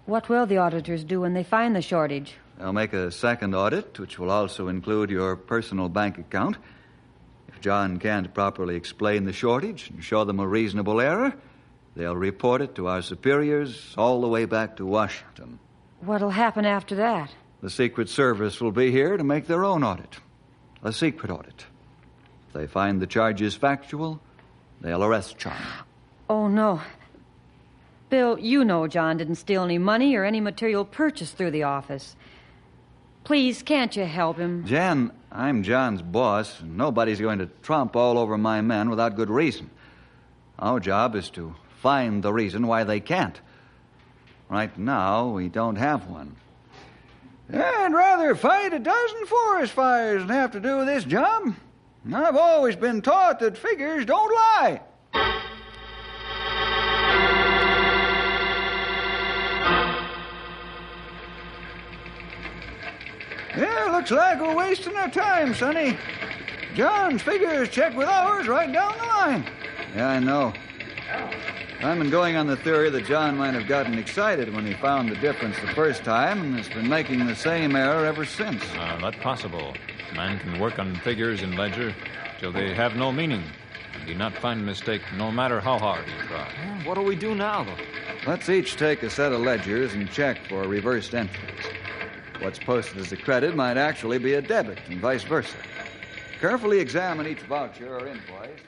What 0.07 0.29
will 0.29 0.47
the 0.47 0.57
auditors 0.57 1.05
do 1.05 1.21
when 1.21 1.35
they 1.35 1.43
find 1.43 1.77
the 1.77 1.83
shortage? 1.83 2.35
They'll 2.59 2.73
make 2.73 2.95
a 2.95 3.11
second 3.11 3.55
audit, 3.55 3.99
which 3.99 4.19
will 4.19 4.31
also 4.31 4.69
include 4.69 5.11
your 5.11 5.37
personal 5.37 5.91
bank 5.91 6.17
account. 6.17 6.57
If 7.49 7.61
John 7.61 7.99
can't 7.99 8.33
properly 8.33 8.75
explain 8.75 9.25
the 9.25 9.33
shortage 9.35 9.91
and 9.91 10.03
show 10.03 10.25
them 10.25 10.41
a 10.41 10.49
reasonable 10.49 11.01
error, 11.01 11.35
they'll 11.95 12.17
report 12.17 12.63
it 12.63 12.75
to 12.77 12.87
our 12.87 13.03
superiors 13.03 13.95
all 13.99 14.23
the 14.23 14.29
way 14.29 14.47
back 14.47 14.77
to 14.77 14.87
Washington. 14.87 15.59
What'll 16.01 16.31
happen 16.31 16.65
after 16.65 16.95
that? 16.95 17.31
The 17.63 17.71
Secret 17.71 18.09
Service 18.09 18.61
will 18.61 18.73
be 18.73 18.91
here 18.91 19.17
to 19.17 19.25
make 19.25 19.47
their 19.47 19.65
own 19.65 19.83
audit. 19.83 20.19
A 20.83 20.93
secret 20.93 21.31
audit. 21.31 21.67
If 22.49 22.53
they 22.53 22.67
find 22.67 23.01
the 23.01 23.07
charges 23.07 23.55
factual, 23.55 24.21
they'll 24.81 25.03
arrest 25.03 25.39
John. 25.39 25.57
Oh, 26.29 26.49
no. 26.49 26.81
Bill, 28.09 28.39
you 28.39 28.65
know 28.65 28.87
John 28.87 29.17
didn't 29.17 29.37
steal 29.37 29.65
any 29.65 29.79
money 29.79 30.15
or 30.15 30.25
any 30.25 30.41
material 30.41 30.85
purchased 30.85 31.37
through 31.37 31.51
the 31.51 31.65
office. 31.65 32.15
Please, 33.25 33.63
can't 33.63 33.97
you 33.97 34.05
help 34.05 34.37
him? 34.37 34.65
Jan, 34.67 35.11
I'm 35.33 35.65
John's 35.65 36.03
boss, 36.03 36.61
and 36.61 36.77
nobody's 36.77 37.21
going 37.21 37.41
to 37.41 37.47
tromp 37.63 37.97
all 37.97 38.19
over 38.19 38.39
my 38.39 38.61
men 38.61 38.91
without 38.91 39.17
good 39.17 39.31
reason. 39.31 39.71
Our 40.59 40.79
job 40.79 41.17
is 41.17 41.31
to 41.31 41.57
find 41.81 42.23
the 42.23 42.33
reason 42.33 42.67
why 42.69 42.85
they 42.85 43.01
can't. 43.01 43.41
Right 44.49 44.77
now, 44.79 45.29
we 45.31 45.49
don't 45.49 45.77
have 45.77 46.07
one. 46.09 46.37
I'd 47.53 47.93
rather 47.93 48.35
fight 48.35 48.73
a 48.73 48.79
dozen 48.79 49.27
forest 49.27 49.73
fires 49.73 50.23
than 50.23 50.31
have 50.31 50.51
to 50.53 50.61
do 50.61 50.85
this 50.85 51.05
job. 51.05 51.55
I've 52.13 52.37
always 52.37 52.77
been 52.77 53.03
taught 53.03 53.41
that 53.41 53.57
figures 53.57 54.05
don't 54.05 54.35
lie. 54.35 54.81
Yeah, 63.57 63.89
looks 63.91 64.11
like 64.11 64.41
we're 64.41 64.55
wasting 64.55 64.97
our 64.97 65.09
time, 65.09 65.55
Sonny. 65.55 65.97
John's 66.75 67.23
figures 67.23 67.71
check 67.71 67.97
with 67.97 68.09
ours 68.09 68.49
right 68.49 68.71
down 68.71 68.99
the 68.99 69.05
line. 69.05 69.51
Yeah, 69.95 70.09
I 70.09 70.19
know. 70.19 70.53
I've 71.87 71.99
been 71.99 72.11
going 72.11 72.35
on 72.35 72.49
the 72.49 72.57
theory 72.57 72.91
that 72.91 73.07
John 73.07 73.37
might 73.37 73.55
have 73.55 73.69
gotten 73.69 73.97
excited 73.97 74.53
when 74.53 74.67
he 74.67 74.75
found 74.75 75.09
the 75.09 75.15
difference 75.15 75.57
the 75.61 75.69
first 75.69 76.03
time 76.03 76.43
and 76.43 76.57
has 76.57 76.69
been 76.69 76.89
making 76.89 77.25
the 77.25 77.37
same 77.37 77.77
error 77.77 78.05
ever 78.05 78.25
since. 78.25 78.61
Uh, 78.75 78.99
not 78.99 79.17
possible. 79.21 79.73
Man 80.13 80.41
can 80.41 80.59
work 80.59 80.81
on 80.81 80.97
figures 80.97 81.43
in 81.43 81.57
ledger 81.57 81.95
till 82.41 82.51
they 82.51 82.75
have 82.75 82.97
no 82.97 83.13
meaning. 83.13 83.45
And 83.95 84.03
he 84.03 84.15
not 84.15 84.35
find 84.39 84.67
mistake 84.67 85.01
no 85.17 85.31
matter 85.31 85.61
how 85.61 85.79
hard 85.79 86.05
he 86.07 86.27
try. 86.27 86.83
What 86.85 86.97
do 86.97 87.03
we 87.03 87.15
do 87.15 87.37
now, 87.37 87.63
though? 87.63 87.77
Let's 88.27 88.49
each 88.49 88.75
take 88.75 89.05
a 89.05 89.09
set 89.09 89.31
of 89.31 89.43
ledgers 89.43 89.95
and 89.95 90.11
check 90.11 90.45
for 90.49 90.67
reversed 90.67 91.15
entries. 91.15 91.67
What's 92.41 92.59
posted 92.59 92.99
as 92.99 93.13
a 93.13 93.17
credit 93.17 93.55
might 93.55 93.77
actually 93.77 94.19
be 94.19 94.35
a 94.35 94.43
debit, 94.43 94.81
and 94.89 95.01
vice 95.01 95.23
versa. 95.23 95.57
Carefully 96.41 96.81
examine 96.81 97.29
each 97.29 97.43
voucher 97.43 97.97
or 97.97 98.09
invoice. 98.09 98.59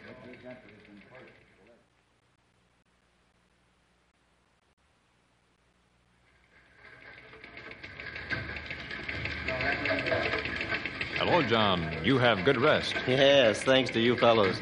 Hello, 11.17 11.43
John. 11.43 11.93
You 12.03 12.19
have 12.19 12.45
good 12.45 12.61
rest. 12.61 12.95
Yes, 13.07 13.63
thanks 13.63 13.91
to 13.91 14.01
you 14.01 14.17
fellows. 14.17 14.61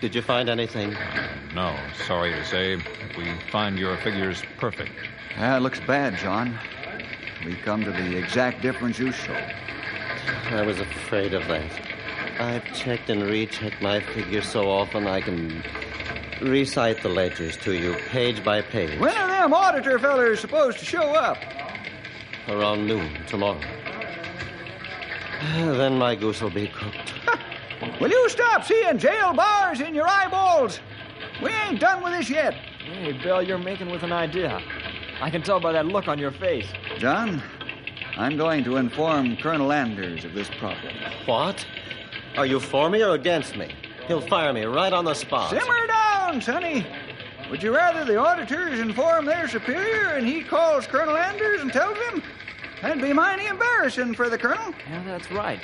Did 0.00 0.14
you 0.14 0.22
find 0.22 0.48
anything? 0.48 0.94
Uh, 0.94 1.28
no, 1.54 1.76
sorry 2.06 2.32
to 2.32 2.44
say. 2.44 2.76
We 3.16 3.32
find 3.50 3.78
your 3.78 3.96
figures 3.98 4.42
perfect. 4.56 4.92
Yeah, 5.36 5.56
it 5.56 5.60
looks 5.60 5.80
bad, 5.80 6.16
John. 6.18 6.58
We 7.44 7.54
come 7.56 7.84
to 7.84 7.90
the 7.90 8.16
exact 8.16 8.62
difference 8.62 8.98
you 8.98 9.12
showed. 9.12 9.54
I 10.50 10.62
was 10.62 10.80
afraid 10.80 11.34
of 11.34 11.46
that. 11.48 11.70
I've 12.40 12.64
checked 12.74 13.10
and 13.10 13.22
rechecked 13.22 13.82
my 13.82 14.00
figures 14.00 14.48
so 14.48 14.70
often 14.70 15.06
I 15.06 15.20
can 15.20 15.62
recite 16.40 17.02
the 17.02 17.08
ledgers 17.10 17.56
to 17.58 17.74
you 17.74 17.94
page 18.08 18.42
by 18.42 18.62
page. 18.62 18.98
When 18.98 19.14
are 19.14 19.28
them 19.28 19.52
auditor 19.52 19.98
fellers 19.98 20.40
supposed 20.40 20.78
to 20.78 20.84
show 20.84 21.14
up? 21.14 21.38
Around 22.50 22.88
noon 22.88 23.08
tomorrow. 23.28 23.60
Ah, 25.40 25.72
then 25.76 25.96
my 25.96 26.16
goose 26.16 26.42
will 26.42 26.50
be 26.50 26.66
cooked. 26.66 27.14
will 28.00 28.10
you 28.10 28.28
stop 28.28 28.64
seeing 28.64 28.98
jail 28.98 29.32
bars 29.32 29.80
in 29.80 29.94
your 29.94 30.08
eyeballs? 30.08 30.80
We 31.40 31.50
ain't 31.50 31.78
done 31.78 32.02
with 32.02 32.12
this 32.12 32.28
yet. 32.28 32.54
Hey, 32.54 33.12
Bill, 33.12 33.40
you're 33.40 33.56
making 33.56 33.88
with 33.88 34.02
an 34.02 34.10
idea. 34.10 34.60
I 35.20 35.30
can 35.30 35.42
tell 35.42 35.60
by 35.60 35.70
that 35.72 35.86
look 35.86 36.08
on 36.08 36.18
your 36.18 36.32
face. 36.32 36.66
John, 36.98 37.40
I'm 38.16 38.36
going 38.36 38.64
to 38.64 38.78
inform 38.78 39.36
Colonel 39.36 39.70
Anders 39.70 40.24
of 40.24 40.34
this 40.34 40.50
problem. 40.58 40.92
What? 41.26 41.64
Are 42.36 42.46
you 42.46 42.58
for 42.58 42.90
me 42.90 43.04
or 43.04 43.14
against 43.14 43.56
me? 43.56 43.72
He'll 44.08 44.20
fire 44.20 44.52
me 44.52 44.64
right 44.64 44.92
on 44.92 45.04
the 45.04 45.14
spot. 45.14 45.50
Simmer 45.50 45.86
down, 45.86 46.40
Sonny. 46.40 46.84
Would 47.48 47.62
you 47.62 47.74
rather 47.74 48.04
the 48.04 48.16
auditors 48.16 48.80
inform 48.80 49.24
their 49.24 49.48
superior 49.48 50.16
and 50.16 50.26
he 50.26 50.42
calls 50.42 50.86
Colonel 50.86 51.16
Anders 51.16 51.60
and 51.60 51.72
tells 51.72 51.96
him? 51.98 52.22
That'd 52.82 53.02
be 53.02 53.12
mighty 53.12 53.46
embarrassing 53.46 54.14
for 54.14 54.30
the 54.30 54.38
colonel. 54.38 54.72
Yeah, 54.88 55.02
that's 55.04 55.30
right. 55.30 55.60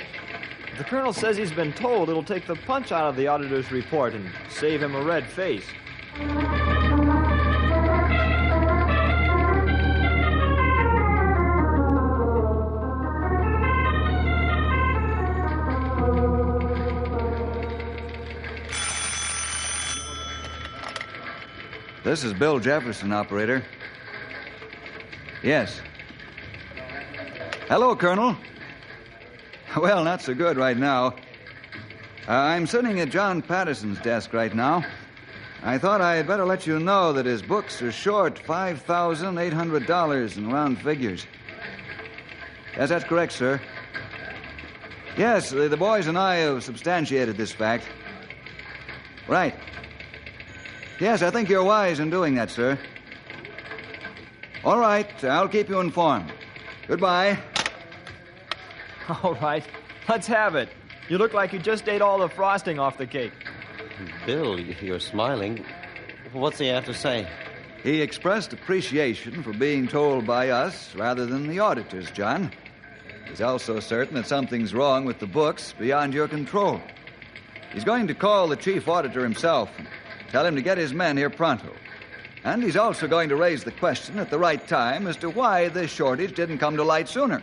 The 0.77 0.83
colonel 0.83 1.13
says 1.13 1.35
he's 1.35 1.51
been 1.51 1.73
told, 1.73 2.09
it'll 2.09 2.21
take 2.21 2.45
the 2.45 2.55
punch 2.55 2.91
out 2.91 3.09
of 3.09 3.15
the 3.15 3.27
auditor's 3.27 3.71
report 3.71 4.13
and 4.13 4.29
save 4.49 4.83
him 4.83 4.93
a 4.93 5.01
red 5.01 5.25
face. 5.25 5.65
This 22.03 22.23
is 22.23 22.33
Bill 22.33 22.59
Jefferson, 22.59 23.11
operator. 23.11 23.63
Yes. 25.43 25.81
Hello, 27.67 27.95
Colonel. 27.97 28.37
Well, 29.75 30.05
not 30.05 30.21
so 30.21 30.33
good 30.33 30.55
right 30.55 30.77
now. 30.77 31.07
Uh, 32.25 32.31
I'm 32.31 32.65
sitting 32.65 33.01
at 33.01 33.09
John 33.09 33.41
Patterson's 33.41 33.99
desk 33.99 34.31
right 34.31 34.55
now. 34.55 34.85
I 35.61 35.77
thought 35.77 35.99
I 35.99 36.15
had 36.15 36.27
better 36.27 36.45
let 36.45 36.65
you 36.65 36.79
know 36.79 37.11
that 37.11 37.25
his 37.25 37.41
books 37.41 37.81
are 37.81 37.91
short 37.91 38.41
$5,800 38.41 40.37
in 40.37 40.49
round 40.49 40.79
figures. 40.79 41.27
Yes, 42.77 42.87
that's 42.87 43.03
correct, 43.03 43.33
sir. 43.33 43.59
Yes, 45.17 45.49
the, 45.49 45.67
the 45.67 45.75
boys 45.75 46.07
and 46.07 46.17
I 46.17 46.35
have 46.35 46.63
substantiated 46.63 47.35
this 47.35 47.51
fact. 47.51 47.83
Right. 49.27 49.53
Yes, 51.01 51.21
I 51.21 51.31
think 51.31 51.49
you're 51.49 51.65
wise 51.65 51.99
in 51.99 52.09
doing 52.09 52.35
that, 52.35 52.49
sir. 52.49 52.79
All 54.63 54.79
right, 54.79 55.21
I'll 55.25 55.49
keep 55.49 55.67
you 55.67 55.81
informed. 55.81 56.31
Goodbye. 56.87 57.37
All 59.23 59.35
right, 59.35 59.65
let's 60.09 60.27
have 60.27 60.55
it. 60.55 60.69
You 61.09 61.17
look 61.17 61.33
like 61.33 61.53
you 61.53 61.59
just 61.59 61.87
ate 61.87 62.01
all 62.01 62.17
the 62.17 62.27
frosting 62.27 62.79
off 62.79 62.97
the 62.97 63.07
cake. 63.07 63.31
Bill, 64.25 64.59
you're 64.59 64.99
smiling. 64.99 65.63
What's 66.33 66.59
he 66.59 66.67
have 66.67 66.85
to 66.85 66.93
say? 66.93 67.27
He 67.83 68.01
expressed 68.01 68.51
appreciation 68.51 69.43
for 69.43 69.53
being 69.53 69.87
told 69.87 70.27
by 70.27 70.49
us 70.49 70.93
rather 70.95 71.25
than 71.25 71.47
the 71.47 71.59
auditors, 71.59 72.11
John. 72.11 72.51
He's 73.29 73.41
also 73.41 73.79
certain 73.79 74.15
that 74.15 74.27
something's 74.27 74.73
wrong 74.73 75.05
with 75.05 75.19
the 75.19 75.27
books 75.27 75.73
beyond 75.79 76.13
your 76.13 76.27
control. 76.27 76.81
He's 77.73 77.85
going 77.85 78.07
to 78.07 78.13
call 78.13 78.47
the 78.47 78.55
chief 78.57 78.87
auditor 78.89 79.21
himself 79.21 79.69
and 79.77 79.87
tell 80.29 80.45
him 80.45 80.55
to 80.55 80.61
get 80.61 80.77
his 80.77 80.93
men 80.93 81.15
here 81.15 81.29
pronto. 81.29 81.71
And 82.43 82.63
he's 82.63 82.77
also 82.77 83.07
going 83.07 83.29
to 83.29 83.35
raise 83.35 83.63
the 83.63 83.71
question 83.71 84.19
at 84.19 84.29
the 84.29 84.39
right 84.39 84.65
time 84.67 85.07
as 85.07 85.17
to 85.17 85.29
why 85.29 85.69
this 85.69 85.91
shortage 85.91 86.35
didn't 86.35 86.57
come 86.57 86.77
to 86.77 86.83
light 86.83 87.07
sooner. 87.07 87.41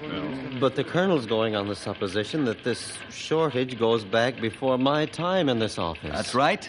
Why 0.00 0.08
not, 0.08 0.50
Bill? 0.50 0.60
But 0.60 0.76
the 0.76 0.84
colonel's 0.84 1.26
going 1.26 1.54
on 1.54 1.68
the 1.68 1.76
supposition 1.76 2.44
that 2.46 2.64
this 2.64 2.96
shortage 3.10 3.78
goes 3.78 4.04
back 4.04 4.40
before 4.40 4.78
my 4.78 5.06
time 5.06 5.48
in 5.48 5.58
this 5.58 5.78
office. 5.78 6.10
That's 6.12 6.34
right. 6.34 6.68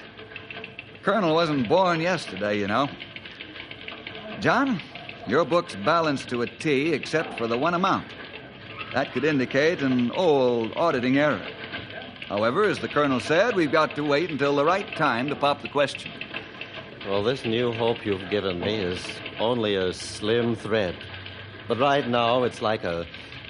The 0.93 1.03
colonel 1.03 1.33
wasn't 1.33 1.69
born 1.69 2.01
yesterday, 2.01 2.59
you 2.59 2.67
know. 2.67 2.89
John, 4.39 4.81
your 5.27 5.45
book's 5.45 5.75
balanced 5.75 6.29
to 6.29 6.41
a 6.41 6.47
T 6.47 6.93
except 6.93 7.37
for 7.37 7.47
the 7.47 7.57
one 7.57 7.73
amount. 7.73 8.07
That 8.93 9.11
could 9.13 9.23
indicate 9.23 9.81
an 9.81 10.11
old 10.11 10.73
auditing 10.75 11.17
error. 11.17 11.45
However, 12.27 12.65
as 12.65 12.79
the 12.79 12.89
colonel 12.89 13.19
said, 13.19 13.55
we've 13.55 13.71
got 13.71 13.95
to 13.95 14.03
wait 14.03 14.29
until 14.29 14.55
the 14.55 14.65
right 14.65 14.95
time 14.97 15.29
to 15.29 15.35
pop 15.35 15.61
the 15.61 15.69
question. 15.69 16.11
Well, 17.07 17.23
this 17.23 17.45
new 17.45 17.71
hope 17.71 18.05
you've 18.05 18.29
given 18.29 18.59
me 18.59 18.79
is 18.79 18.99
only 19.39 19.75
a 19.75 19.93
slim 19.93 20.55
thread. 20.55 20.95
But 21.67 21.79
right 21.79 22.07
now, 22.07 22.43
it's 22.43 22.61
like 22.61 22.83
a 22.83 23.05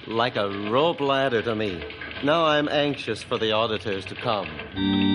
like 0.08 0.38
a 0.38 0.50
rope 0.70 1.02
ladder 1.02 1.42
to 1.42 1.56
me. 1.56 1.84
Now 2.24 2.46
I'm 2.46 2.68
anxious 2.70 3.22
for 3.22 3.38
the 3.38 3.52
auditors 3.52 4.06
to 4.06 4.16
come. 4.16 5.07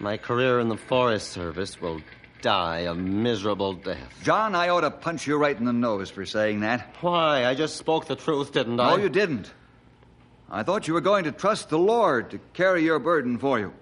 My 0.00 0.16
career 0.16 0.58
in 0.60 0.68
the 0.68 0.76
Forest 0.76 1.30
Service 1.30 1.80
will 1.80 2.00
die 2.44 2.80
a 2.80 2.94
miserable 2.94 3.72
death. 3.72 4.20
John, 4.22 4.54
I 4.54 4.68
ought 4.68 4.82
to 4.82 4.90
punch 4.90 5.26
you 5.26 5.38
right 5.38 5.58
in 5.58 5.64
the 5.64 5.72
nose 5.72 6.10
for 6.10 6.26
saying 6.26 6.60
that. 6.60 6.94
Why? 7.00 7.46
I 7.46 7.54
just 7.54 7.76
spoke 7.76 8.06
the 8.06 8.16
truth, 8.16 8.52
didn't 8.52 8.78
I? 8.78 8.90
No, 8.90 9.02
you 9.02 9.08
didn't. 9.08 9.50
I 10.50 10.62
thought 10.62 10.86
you 10.86 10.92
were 10.92 11.00
going 11.00 11.24
to 11.24 11.32
trust 11.32 11.70
the 11.70 11.78
Lord 11.78 12.32
to 12.32 12.38
carry 12.52 12.84
your 12.84 12.98
burden 12.98 13.38
for 13.38 13.58
you. 13.58 13.72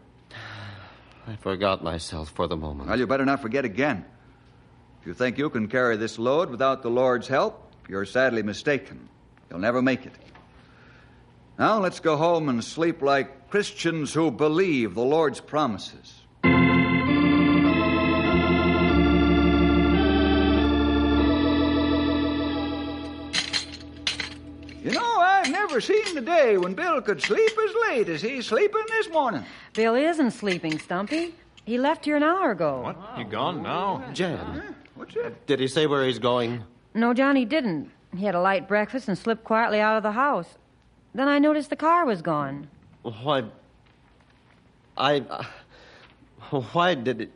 I 1.26 1.34
forgot 1.34 1.82
myself 1.82 2.30
for 2.30 2.46
the 2.46 2.56
moment. 2.56 2.88
Well, 2.88 2.98
you 3.00 3.06
better 3.08 3.24
not 3.24 3.42
forget 3.42 3.64
again. 3.64 4.04
If 5.00 5.08
you 5.08 5.14
think 5.14 5.38
you 5.38 5.50
can 5.50 5.66
carry 5.66 5.96
this 5.96 6.16
load 6.16 6.48
without 6.48 6.82
the 6.82 6.90
Lord's 6.90 7.26
help, 7.26 7.72
you're 7.88 8.06
sadly 8.06 8.44
mistaken. 8.44 9.08
You'll 9.50 9.58
never 9.58 9.82
make 9.82 10.06
it. 10.06 10.14
Now 11.58 11.80
let's 11.80 11.98
go 11.98 12.16
home 12.16 12.48
and 12.48 12.62
sleep 12.62 13.02
like 13.02 13.50
Christians 13.50 14.14
who 14.14 14.30
believe 14.30 14.94
the 14.94 15.02
Lord's 15.02 15.40
promises. 15.40 16.21
I've 25.72 25.76
never 25.88 26.04
seen 26.04 26.14
the 26.14 26.20
day 26.20 26.58
when 26.58 26.74
Bill 26.74 27.00
could 27.00 27.22
sleep 27.22 27.50
as 27.50 27.74
late 27.88 28.08
as 28.10 28.20
he's 28.20 28.44
sleeping 28.44 28.82
this 28.88 29.08
morning. 29.08 29.42
Bill 29.72 29.94
isn't 29.94 30.32
sleeping, 30.32 30.78
Stumpy. 30.78 31.34
He 31.64 31.78
left 31.78 32.04
here 32.04 32.14
an 32.14 32.22
hour 32.22 32.50
ago. 32.50 32.82
What? 32.82 33.18
You 33.18 33.24
gone 33.24 33.62
now? 33.62 34.04
Jan, 34.12 34.74
What's 34.96 35.14
that? 35.14 35.46
did 35.46 35.60
he 35.60 35.68
say 35.68 35.86
where 35.86 36.04
he's 36.04 36.18
going? 36.18 36.62
No, 36.92 37.14
Johnny 37.14 37.46
didn't. 37.46 37.90
He 38.14 38.26
had 38.26 38.34
a 38.34 38.40
light 38.42 38.68
breakfast 38.68 39.08
and 39.08 39.16
slipped 39.16 39.44
quietly 39.44 39.80
out 39.80 39.96
of 39.96 40.02
the 40.02 40.12
house. 40.12 40.58
Then 41.14 41.26
I 41.26 41.38
noticed 41.38 41.70
the 41.70 41.76
car 41.76 42.04
was 42.04 42.20
gone. 42.20 42.68
Why? 43.00 43.44
I. 44.98 45.20
Uh, 45.20 45.44
why 46.72 46.94
did 46.96 47.22
it. 47.22 47.30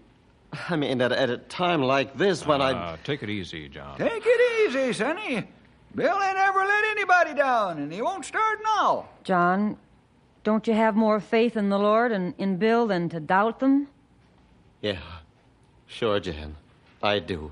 I 0.68 0.76
mean, 0.76 1.00
at, 1.00 1.10
at 1.10 1.30
a 1.30 1.38
time 1.38 1.82
like 1.82 2.18
this 2.18 2.46
when 2.46 2.60
I. 2.60 2.72
Uh, 2.72 2.96
take 3.02 3.22
it 3.22 3.30
easy, 3.30 3.70
John. 3.70 3.96
Take 3.96 4.24
it 4.26 4.68
easy, 4.68 4.92
Sonny. 4.92 5.48
Bill 5.96 6.22
ain't 6.22 6.36
ever 6.36 6.58
let 6.58 6.84
anybody 6.84 7.32
down, 7.34 7.78
and 7.78 7.90
he 7.90 8.02
won't 8.02 8.24
start 8.26 8.58
now. 8.62 9.08
John, 9.24 9.78
don't 10.44 10.66
you 10.66 10.74
have 10.74 10.94
more 10.94 11.20
faith 11.20 11.56
in 11.56 11.70
the 11.70 11.78
Lord 11.78 12.12
and 12.12 12.34
in 12.36 12.58
Bill 12.58 12.86
than 12.86 13.08
to 13.08 13.18
doubt 13.18 13.60
them? 13.60 13.88
Yeah, 14.82 15.00
sure, 15.86 16.20
Jan. 16.20 16.56
I 17.02 17.18
do. 17.18 17.50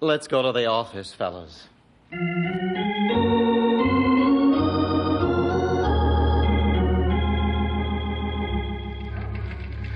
Let's 0.00 0.28
go 0.28 0.42
to 0.42 0.52
the 0.52 0.66
office, 0.66 1.12
fellas. 1.12 1.66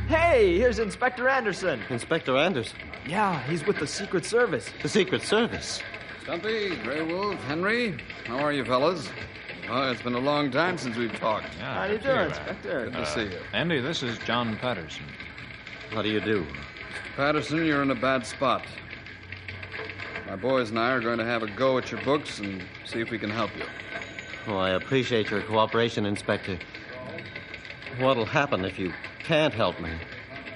Hey, 0.08 0.56
here's 0.58 0.78
Inspector 0.78 1.28
Anderson. 1.28 1.80
Inspector 1.90 2.36
Anderson, 2.36 2.78
Yeah, 3.08 3.42
he's 3.48 3.66
with 3.66 3.78
the 3.78 3.86
Secret 3.86 4.24
Service. 4.24 4.70
the 4.82 4.88
Secret 4.88 5.22
Service. 5.22 5.80
Stumpy, 6.26 6.74
Grey 6.82 7.02
Wolf, 7.02 7.40
Henry, 7.44 7.96
how 8.24 8.38
are 8.38 8.52
you, 8.52 8.64
fellas? 8.64 9.08
Oh, 9.70 9.92
it's 9.92 10.02
been 10.02 10.16
a 10.16 10.18
long 10.18 10.50
time 10.50 10.76
since 10.76 10.96
we've 10.96 11.16
talked. 11.20 11.46
Yeah, 11.56 11.74
How 11.74 11.86
do 11.86 11.92
you 11.92 11.98
good 12.00 12.04
do, 12.08 12.14
to 12.14 12.26
Inspector? 12.26 12.84
Good 12.86 12.92
to 12.94 12.98
uh, 12.98 13.04
see 13.04 13.22
you. 13.26 13.38
Andy, 13.52 13.80
this 13.80 14.02
is 14.02 14.18
John 14.18 14.56
Patterson. 14.56 15.04
How 15.90 16.02
do 16.02 16.08
you 16.08 16.18
do? 16.18 16.44
Patterson, 17.14 17.64
you're 17.64 17.80
in 17.80 17.92
a 17.92 17.94
bad 17.94 18.26
spot. 18.26 18.66
My 20.26 20.34
boys 20.34 20.70
and 20.70 20.80
I 20.80 20.90
are 20.90 21.00
going 21.00 21.18
to 21.18 21.24
have 21.24 21.44
a 21.44 21.46
go 21.46 21.78
at 21.78 21.92
your 21.92 22.02
books 22.02 22.40
and 22.40 22.60
see 22.84 23.00
if 23.00 23.12
we 23.12 23.20
can 23.20 23.30
help 23.30 23.56
you. 23.56 23.62
Oh, 24.48 24.56
I 24.56 24.70
appreciate 24.70 25.30
your 25.30 25.42
cooperation, 25.42 26.06
Inspector. 26.06 26.58
What'll 28.00 28.26
happen 28.26 28.64
if 28.64 28.80
you 28.80 28.92
can't 29.20 29.54
help 29.54 29.78
me? 29.78 29.92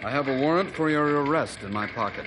I 0.03 0.11
have 0.11 0.27
a 0.27 0.37
warrant 0.37 0.75
for 0.75 0.91
your 0.91 1.23
arrest 1.23 1.63
in 1.63 1.73
my 1.73 1.87
pocket. 1.87 2.27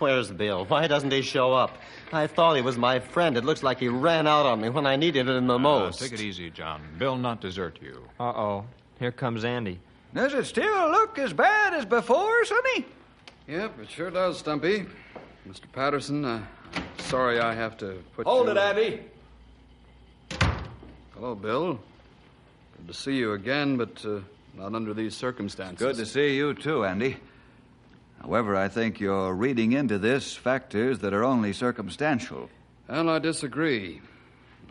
Where's 0.00 0.30
Bill? 0.30 0.64
Why 0.64 0.86
doesn't 0.86 1.12
he 1.12 1.20
show 1.20 1.52
up? 1.52 1.76
I 2.10 2.26
thought 2.26 2.56
he 2.56 2.62
was 2.62 2.78
my 2.78 3.00
friend. 3.00 3.36
It 3.36 3.44
looks 3.44 3.62
like 3.62 3.78
he 3.78 3.88
ran 3.88 4.26
out 4.26 4.46
on 4.46 4.60
me 4.62 4.70
when 4.70 4.86
I 4.86 4.96
needed 4.96 5.28
him 5.28 5.46
the 5.46 5.54
Uh, 5.56 5.58
most. 5.58 6.00
take 6.00 6.12
it 6.12 6.20
easy, 6.22 6.50
John. 6.50 6.80
Bill 6.98 7.16
not 7.16 7.42
desert 7.42 7.78
you. 7.82 8.02
Uh 8.18 8.24
oh. 8.24 8.64
Here 8.98 9.12
comes 9.12 9.44
Andy. 9.44 9.78
Does 10.14 10.32
it 10.34 10.46
still 10.46 10.90
look 10.90 11.18
as 11.18 11.32
bad 11.34 11.74
as 11.74 11.84
before, 11.84 12.44
Sonny? 12.46 12.86
Yep, 13.46 13.78
it 13.82 13.90
sure 13.90 14.10
does, 14.10 14.38
Stumpy. 14.38 14.86
Mr. 15.48 15.70
Patterson, 15.72 16.24
uh, 16.24 16.42
sorry 16.98 17.38
I 17.38 17.54
have 17.54 17.76
to 17.78 18.02
put 18.16 18.26
Hold 18.26 18.46
you... 18.46 18.52
it, 18.52 18.56
Abby. 18.56 19.00
Hello, 21.14 21.34
Bill. 21.34 21.78
Good 22.78 22.88
to 22.88 22.94
see 22.94 23.16
you 23.16 23.32
again, 23.34 23.76
but 23.76 24.02
uh, 24.06 24.20
not 24.56 24.74
under 24.74 24.94
these 24.94 25.14
circumstances. 25.14 25.78
Good 25.78 25.96
to 25.96 26.06
see 26.06 26.36
you, 26.36 26.54
too, 26.54 26.84
Andy. 26.86 27.16
However, 28.20 28.56
I 28.56 28.68
think 28.68 29.00
you're 29.00 29.34
reading 29.34 29.72
into 29.72 29.98
this 29.98 30.34
factors 30.34 30.98
that 31.00 31.14
are 31.14 31.24
only 31.24 31.52
circumstantial. 31.52 32.50
Well, 32.88 33.08
I 33.08 33.18
disagree. 33.18 34.00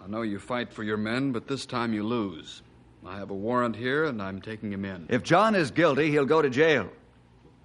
I 0.03 0.07
know 0.07 0.21
you 0.21 0.39
fight 0.39 0.71
for 0.71 0.83
your 0.83 0.97
men, 0.97 1.31
but 1.31 1.47
this 1.47 1.65
time 1.65 1.93
you 1.93 2.03
lose. 2.03 2.61
I 3.05 3.17
have 3.17 3.31
a 3.31 3.35
warrant 3.35 3.75
here, 3.75 4.05
and 4.05 4.21
I'm 4.21 4.41
taking 4.41 4.71
him 4.71 4.85
in. 4.85 5.07
If 5.09 5.23
John 5.23 5.55
is 5.55 5.71
guilty, 5.71 6.11
he'll 6.11 6.25
go 6.25 6.41
to 6.41 6.49
jail. 6.49 6.89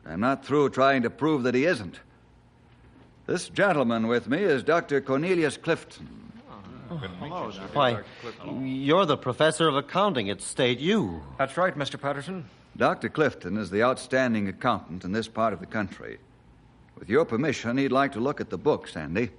I'm 0.06 0.20
not 0.20 0.44
through 0.44 0.70
trying 0.70 1.02
to 1.02 1.10
prove 1.10 1.42
that 1.42 1.54
he 1.54 1.64
isn't. 1.64 1.98
This 3.26 3.48
gentleman 3.48 4.06
with 4.06 4.28
me 4.28 4.38
is 4.38 4.62
Dr. 4.62 5.00
Cornelius 5.00 5.56
oh, 5.58 5.62
Clifton. 5.62 6.32
Why, 7.72 8.00
you're 8.62 9.06
the 9.06 9.16
professor 9.16 9.66
of 9.66 9.76
accounting 9.76 10.30
at 10.30 10.40
State 10.40 10.78
U. 10.80 11.22
That's 11.38 11.56
right, 11.56 11.76
Mr. 11.76 12.00
Patterson. 12.00 12.44
Dr. 12.76 13.08
Clifton 13.08 13.56
is 13.56 13.70
the 13.70 13.82
outstanding 13.82 14.48
accountant 14.48 15.04
in 15.04 15.12
this 15.12 15.28
part 15.28 15.52
of 15.52 15.60
the 15.60 15.66
country. 15.66 16.18
With 16.98 17.08
your 17.08 17.24
permission, 17.24 17.76
he'd 17.76 17.92
like 17.92 18.12
to 18.12 18.20
look 18.20 18.40
at 18.40 18.50
the 18.50 18.58
books, 18.58 18.96
Andy. 18.96 19.30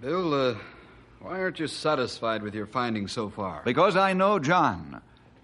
Bill, 0.00 0.34
uh, 0.34 0.54
why 1.20 1.40
aren't 1.40 1.58
you 1.58 1.66
satisfied 1.66 2.42
with 2.42 2.54
your 2.54 2.66
findings 2.66 3.12
so 3.12 3.30
far? 3.30 3.62
Because 3.64 3.96
I 3.96 4.12
know 4.12 4.38
John. 4.38 5.00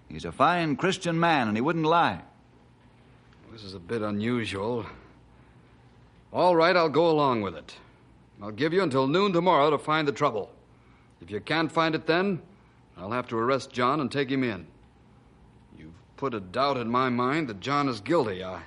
He's 0.09 0.25
a 0.25 0.31
fine 0.31 0.75
Christian 0.75 1.19
man, 1.19 1.47
and 1.47 1.57
he 1.57 1.61
wouldn't 1.61 1.85
lie. 1.85 2.21
This 3.51 3.63
is 3.63 3.73
a 3.73 3.79
bit 3.79 4.01
unusual. 4.01 4.85
All 6.31 6.55
right, 6.55 6.75
I'll 6.75 6.89
go 6.89 7.09
along 7.09 7.41
with 7.41 7.55
it. 7.55 7.73
I'll 8.41 8.51
give 8.51 8.73
you 8.73 8.83
until 8.83 9.07
noon 9.07 9.33
tomorrow 9.33 9.71
to 9.71 9.77
find 9.77 10.07
the 10.07 10.11
trouble. 10.11 10.51
If 11.21 11.31
you 11.31 11.39
can't 11.39 11.71
find 11.71 11.95
it 11.95 12.05
then, 12.05 12.41
I'll 12.97 13.11
have 13.11 13.27
to 13.29 13.37
arrest 13.37 13.71
John 13.71 13.99
and 13.99 14.11
take 14.11 14.29
him 14.29 14.43
in. 14.43 14.67
Put 16.19 16.33
a 16.33 16.41
doubt 16.41 16.75
in 16.75 16.89
my 16.89 17.07
mind 17.07 17.47
that 17.47 17.61
John 17.61 17.87
is 17.87 18.01
guilty. 18.01 18.43
I, 18.43 18.61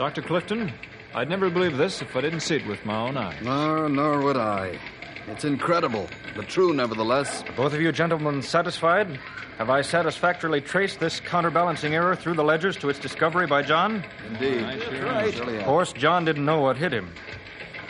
Dr. 0.00 0.22
Clifton, 0.22 0.72
I'd 1.14 1.28
never 1.28 1.50
believe 1.50 1.76
this 1.76 2.00
if 2.00 2.16
I 2.16 2.22
didn't 2.22 2.40
see 2.40 2.56
it 2.56 2.66
with 2.66 2.82
my 2.86 3.06
own 3.06 3.18
eyes. 3.18 3.36
No, 3.44 3.86
nor 3.86 4.22
would 4.22 4.38
I. 4.38 4.78
It's 5.26 5.44
incredible, 5.44 6.08
but 6.34 6.48
true 6.48 6.72
nevertheless. 6.72 7.44
Both 7.54 7.74
of 7.74 7.82
you 7.82 7.92
gentlemen 7.92 8.40
satisfied? 8.40 9.20
Have 9.58 9.68
I 9.68 9.82
satisfactorily 9.82 10.62
traced 10.62 11.00
this 11.00 11.20
counterbalancing 11.20 11.94
error 11.94 12.16
through 12.16 12.32
the 12.32 12.42
ledgers 12.42 12.78
to 12.78 12.88
its 12.88 12.98
discovery 12.98 13.46
by 13.46 13.60
John? 13.60 14.02
Indeed. 14.28 14.62
right. 15.02 15.38
Of 15.38 15.64
course, 15.64 15.92
John 15.92 16.24
didn't 16.24 16.46
know 16.46 16.62
what 16.62 16.78
hit 16.78 16.94
him. 16.94 17.12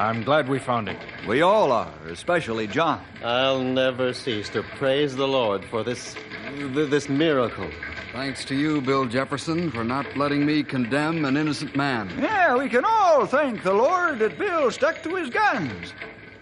I'm 0.00 0.24
glad 0.24 0.48
we 0.48 0.58
found 0.58 0.88
it. 0.88 0.98
We 1.28 1.42
all 1.42 1.70
are, 1.70 1.94
especially 2.08 2.66
John. 2.66 3.04
I'll 3.22 3.62
never 3.62 4.14
cease 4.14 4.48
to 4.48 4.64
praise 4.64 5.14
the 5.14 5.28
Lord 5.28 5.64
for 5.64 5.84
this 5.84 6.16
this 6.56 7.08
miracle. 7.08 7.70
Thanks 8.12 8.44
to 8.46 8.56
you, 8.56 8.80
Bill 8.80 9.06
Jefferson, 9.06 9.70
for 9.70 9.84
not 9.84 10.16
letting 10.16 10.44
me 10.44 10.64
condemn 10.64 11.24
an 11.24 11.36
innocent 11.36 11.76
man. 11.76 12.10
Yeah, 12.18 12.56
we 12.56 12.68
can 12.68 12.84
all 12.84 13.24
thank 13.24 13.62
the 13.62 13.72
Lord 13.72 14.18
that 14.18 14.36
Bill 14.36 14.70
stuck 14.72 15.02
to 15.04 15.14
his 15.14 15.30
guns. 15.30 15.92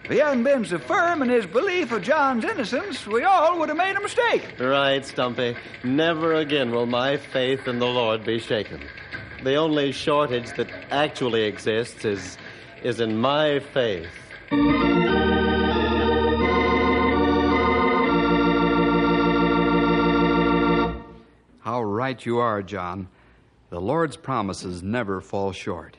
If 0.03 0.11
he 0.11 0.17
hadn't 0.17 0.43
been 0.43 0.65
so 0.65 0.79
firm 0.79 1.21
in 1.21 1.29
his 1.29 1.45
belief 1.45 1.91
of 1.91 2.01
John's 2.01 2.43
innocence, 2.43 3.05
we 3.05 3.23
all 3.23 3.59
would 3.59 3.69
have 3.69 3.77
made 3.77 3.95
a 3.95 4.01
mistake. 4.01 4.55
Right, 4.59 5.05
Stumpy. 5.05 5.55
Never 5.83 6.33
again 6.33 6.71
will 6.71 6.87
my 6.87 7.17
faith 7.17 7.67
in 7.67 7.77
the 7.77 7.85
Lord 7.85 8.25
be 8.25 8.39
shaken. 8.39 8.81
The 9.43 9.53
only 9.53 9.91
shortage 9.91 10.51
that 10.57 10.69
actually 10.89 11.43
exists 11.43 12.03
is 12.03 12.37
is 12.81 12.99
in 12.99 13.17
my 13.17 13.59
faith. 13.59 14.09
Right 21.99 22.25
you 22.25 22.39
are, 22.39 22.63
John. 22.63 23.09
The 23.71 23.81
Lord's 23.81 24.15
promises 24.15 24.81
never 24.81 25.19
fall 25.19 25.51
short. 25.51 25.97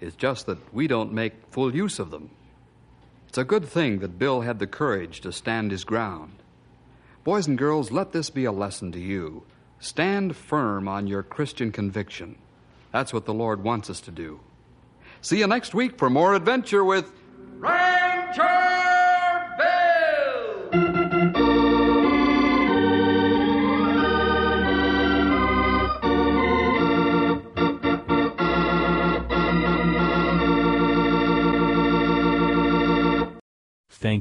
It's 0.00 0.16
just 0.16 0.46
that 0.46 0.74
we 0.74 0.88
don't 0.88 1.12
make 1.12 1.34
full 1.52 1.72
use 1.72 2.00
of 2.00 2.10
them. 2.10 2.30
It's 3.28 3.38
a 3.38 3.44
good 3.44 3.64
thing 3.64 4.00
that 4.00 4.18
Bill 4.18 4.40
had 4.40 4.58
the 4.58 4.66
courage 4.66 5.20
to 5.20 5.30
stand 5.30 5.70
his 5.70 5.84
ground. 5.84 6.32
Boys 7.22 7.46
and 7.46 7.56
girls, 7.56 7.92
let 7.92 8.10
this 8.10 8.28
be 8.28 8.44
a 8.44 8.50
lesson 8.50 8.90
to 8.90 8.98
you. 8.98 9.44
Stand 9.78 10.34
firm 10.34 10.88
on 10.88 11.06
your 11.06 11.22
Christian 11.22 11.70
conviction. 11.70 12.36
That's 12.90 13.12
what 13.12 13.24
the 13.24 13.32
Lord 13.32 13.62
wants 13.62 13.88
us 13.88 14.00
to 14.00 14.10
do. 14.10 14.40
See 15.20 15.38
you 15.38 15.46
next 15.46 15.74
week 15.74 15.96
for 15.96 16.10
more 16.10 16.34
adventure 16.34 16.84
with 16.84 17.12